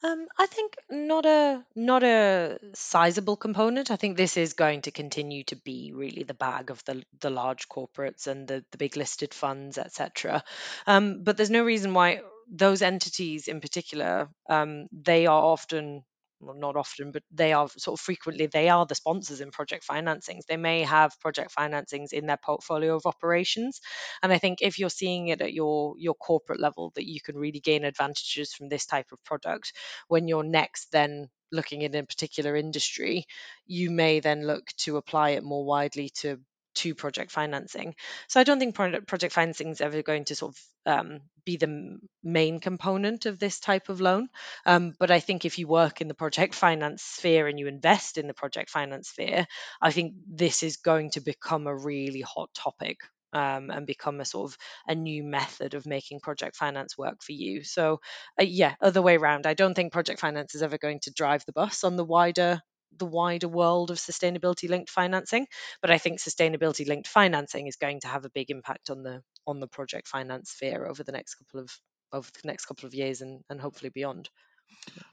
Um, 0.03 0.27
I 0.37 0.45
think 0.45 0.77
not 0.89 1.25
a 1.25 1.65
not 1.75 2.03
a 2.03 2.59
sizable 2.75 3.35
component. 3.35 3.89
I 3.89 3.95
think 3.95 4.15
this 4.15 4.37
is 4.37 4.53
going 4.53 4.83
to 4.83 4.91
continue 4.91 5.43
to 5.45 5.55
be 5.55 5.91
really 5.93 6.23
the 6.23 6.35
bag 6.35 6.69
of 6.69 6.83
the 6.85 7.03
the 7.19 7.31
large 7.31 7.67
corporates 7.67 8.27
and 8.27 8.47
the 8.47 8.63
the 8.71 8.77
big 8.77 8.95
listed 8.95 9.33
funds, 9.33 9.77
etc. 9.77 10.43
Um, 10.85 11.23
but 11.23 11.35
there's 11.35 11.49
no 11.49 11.63
reason 11.63 11.93
why 11.95 12.21
those 12.49 12.81
entities 12.81 13.47
in 13.47 13.59
particular, 13.59 14.29
um, 14.49 14.87
they 14.91 15.25
are 15.25 15.43
often 15.43 16.03
not 16.41 16.75
often, 16.75 17.11
but 17.11 17.23
they 17.31 17.53
are 17.53 17.67
sort 17.77 17.99
of 17.99 18.03
frequently 18.03 18.45
they 18.47 18.69
are 18.69 18.85
the 18.85 18.95
sponsors 18.95 19.41
in 19.41 19.51
project 19.51 19.85
financings. 19.87 20.45
They 20.47 20.57
may 20.57 20.83
have 20.83 21.19
project 21.19 21.53
financings 21.55 22.13
in 22.13 22.25
their 22.27 22.37
portfolio 22.37 22.95
of 22.95 23.05
operations, 23.05 23.79
and 24.23 24.31
I 24.31 24.37
think 24.37 24.59
if 24.61 24.79
you're 24.79 24.89
seeing 24.89 25.29
it 25.29 25.41
at 25.41 25.53
your 25.53 25.95
your 25.97 26.15
corporate 26.15 26.59
level, 26.59 26.91
that 26.95 27.07
you 27.07 27.19
can 27.21 27.35
really 27.37 27.59
gain 27.59 27.83
advantages 27.83 28.53
from 28.53 28.69
this 28.69 28.85
type 28.85 29.07
of 29.11 29.23
product. 29.23 29.73
When 30.07 30.27
you're 30.27 30.43
next 30.43 30.91
then 30.91 31.29
looking 31.51 31.81
in 31.81 31.95
a 31.95 32.03
particular 32.03 32.55
industry, 32.55 33.25
you 33.65 33.89
may 33.89 34.19
then 34.19 34.45
look 34.45 34.65
to 34.77 34.97
apply 34.97 35.31
it 35.31 35.43
more 35.43 35.65
widely 35.65 36.09
to 36.09 36.39
to 36.77 36.95
project 36.95 37.31
financing. 37.31 37.95
So 38.27 38.39
I 38.39 38.43
don't 38.43 38.59
think 38.59 38.75
project 38.75 39.33
financing 39.33 39.69
is 39.69 39.81
ever 39.81 40.01
going 40.01 40.25
to 40.25 40.35
sort 40.35 40.55
of 40.55 40.93
um, 40.93 41.19
be 41.45 41.57
the 41.57 41.99
main 42.23 42.59
component 42.59 43.25
of 43.25 43.39
this 43.39 43.59
type 43.59 43.89
of 43.89 44.01
loan. 44.01 44.29
Um, 44.65 44.93
but 44.99 45.11
I 45.11 45.19
think 45.19 45.45
if 45.45 45.59
you 45.59 45.67
work 45.67 46.01
in 46.01 46.07
the 46.07 46.13
project 46.13 46.55
finance 46.55 47.03
sphere 47.03 47.47
and 47.47 47.59
you 47.59 47.67
invest 47.67 48.17
in 48.17 48.27
the 48.27 48.33
project 48.33 48.69
finance 48.69 49.09
sphere, 49.09 49.47
I 49.81 49.91
think 49.91 50.13
this 50.27 50.63
is 50.63 50.77
going 50.77 51.11
to 51.11 51.21
become 51.21 51.67
a 51.67 51.75
really 51.75 52.21
hot 52.21 52.49
topic 52.53 52.97
um, 53.33 53.69
and 53.69 53.85
become 53.85 54.19
a 54.19 54.25
sort 54.25 54.51
of 54.51 54.57
a 54.87 54.95
new 54.95 55.23
method 55.23 55.73
of 55.73 55.85
making 55.85 56.19
project 56.19 56.55
finance 56.55 56.97
work 56.97 57.21
for 57.21 57.33
you. 57.33 57.63
So, 57.63 57.99
uh, 58.39 58.43
yeah, 58.43 58.75
other 58.81 59.01
way 59.01 59.17
around. 59.17 59.45
I 59.45 59.53
don't 59.53 59.73
think 59.73 59.93
project 59.93 60.19
finance 60.19 60.55
is 60.55 60.63
ever 60.63 60.77
going 60.77 60.99
to 61.01 61.11
drive 61.11 61.45
the 61.45 61.53
bus 61.53 61.83
on 61.83 61.95
the 61.95 62.05
wider 62.05 62.61
the 62.97 63.05
wider 63.05 63.47
world 63.47 63.91
of 63.91 63.97
sustainability 63.97 64.69
linked 64.69 64.89
financing 64.89 65.45
but 65.81 65.91
i 65.91 65.97
think 65.97 66.19
sustainability 66.19 66.87
linked 66.87 67.07
financing 67.07 67.67
is 67.67 67.75
going 67.75 67.99
to 67.99 68.07
have 68.07 68.25
a 68.25 68.29
big 68.29 68.49
impact 68.49 68.89
on 68.89 69.03
the 69.03 69.21
on 69.45 69.59
the 69.59 69.67
project 69.67 70.07
finance 70.07 70.51
sphere 70.51 70.85
over 70.85 71.03
the 71.03 71.11
next 71.11 71.35
couple 71.35 71.59
of 71.59 71.69
over 72.13 72.29
the 72.41 72.47
next 72.47 72.65
couple 72.65 72.87
of 72.87 72.93
years 72.93 73.21
and, 73.21 73.43
and 73.49 73.59
hopefully 73.59 73.91
beyond 73.93 74.29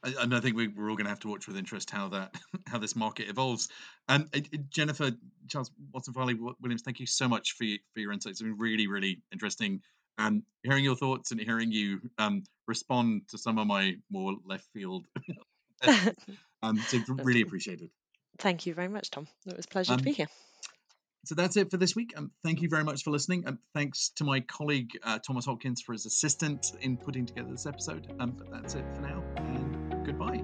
and 0.03 0.35
I 0.35 0.41
think 0.41 0.57
we, 0.57 0.67
are 0.67 0.91
all 0.91 0.97
going 0.97 1.05
to 1.05 1.11
have 1.11 1.21
to 1.21 1.29
watch 1.29 1.47
with 1.47 1.57
interest 1.57 1.91
how 1.91 2.09
that 2.09 2.35
how 2.67 2.79
this 2.79 2.97
market 2.97 3.29
evolves. 3.29 3.69
And 4.09 4.29
uh, 4.35 4.41
Jennifer 4.69 5.13
Charles 5.49 5.71
Watson 5.93 6.13
Farley 6.13 6.35
Williams, 6.35 6.83
thank 6.83 7.01
you 7.01 7.07
so 7.07 7.29
much 7.29 7.53
for 7.53 7.65
your, 7.65 7.79
for 7.93 8.01
your 8.01 8.13
insights. 8.13 8.41
It's 8.41 8.43
been 8.43 8.59
really 8.59 8.87
really 8.87 9.23
interesting 9.33 9.81
um, 10.19 10.45
hearing 10.63 10.85
your 10.85 10.97
thoughts 10.97 11.31
and 11.31 11.41
hearing 11.41 11.73
you 11.73 12.01
um, 12.19 12.45
respond 12.67 13.23
to 13.29 13.39
some 13.39 13.59
of 13.59 13.67
my 13.67 13.97
more 14.11 14.37
left 14.45 14.67
field. 14.73 15.07
um, 16.65 16.79
so 16.79 16.99
really 17.09 17.43
appreciated. 17.43 17.91
Thank 18.39 18.67
you 18.67 18.75
very 18.75 18.89
much, 18.89 19.11
Tom. 19.11 19.27
It 19.47 19.57
was 19.57 19.67
a 19.67 19.69
pleasure 19.69 19.93
um, 19.93 19.99
to 19.99 20.05
be 20.05 20.13
here. 20.13 20.29
So 21.25 21.35
that's 21.35 21.57
it 21.57 21.71
for 21.71 21.79
this 21.79 21.97
week. 21.97 22.13
Um, 22.17 22.31
thank 22.43 22.61
you 22.61 22.69
very 22.69 22.85
much 22.85 23.03
for 23.03 23.11
listening. 23.11 23.45
And 23.47 23.59
thanks 23.73 24.11
to 24.17 24.25
my 24.25 24.41
colleague 24.41 24.91
uh, 25.03 25.19
Thomas 25.19 25.47
Hopkins 25.47 25.81
for 25.81 25.93
his 25.93 26.05
assistance 26.05 26.73
in 26.81 26.97
putting 26.97 27.25
together 27.25 27.51
this 27.51 27.67
episode. 27.67 28.13
Um, 28.21 28.33
but 28.33 28.51
that's 28.51 28.75
it 28.75 28.85
for 28.95 29.01
now, 29.03 29.23
and 29.37 30.05
goodbye. 30.05 30.43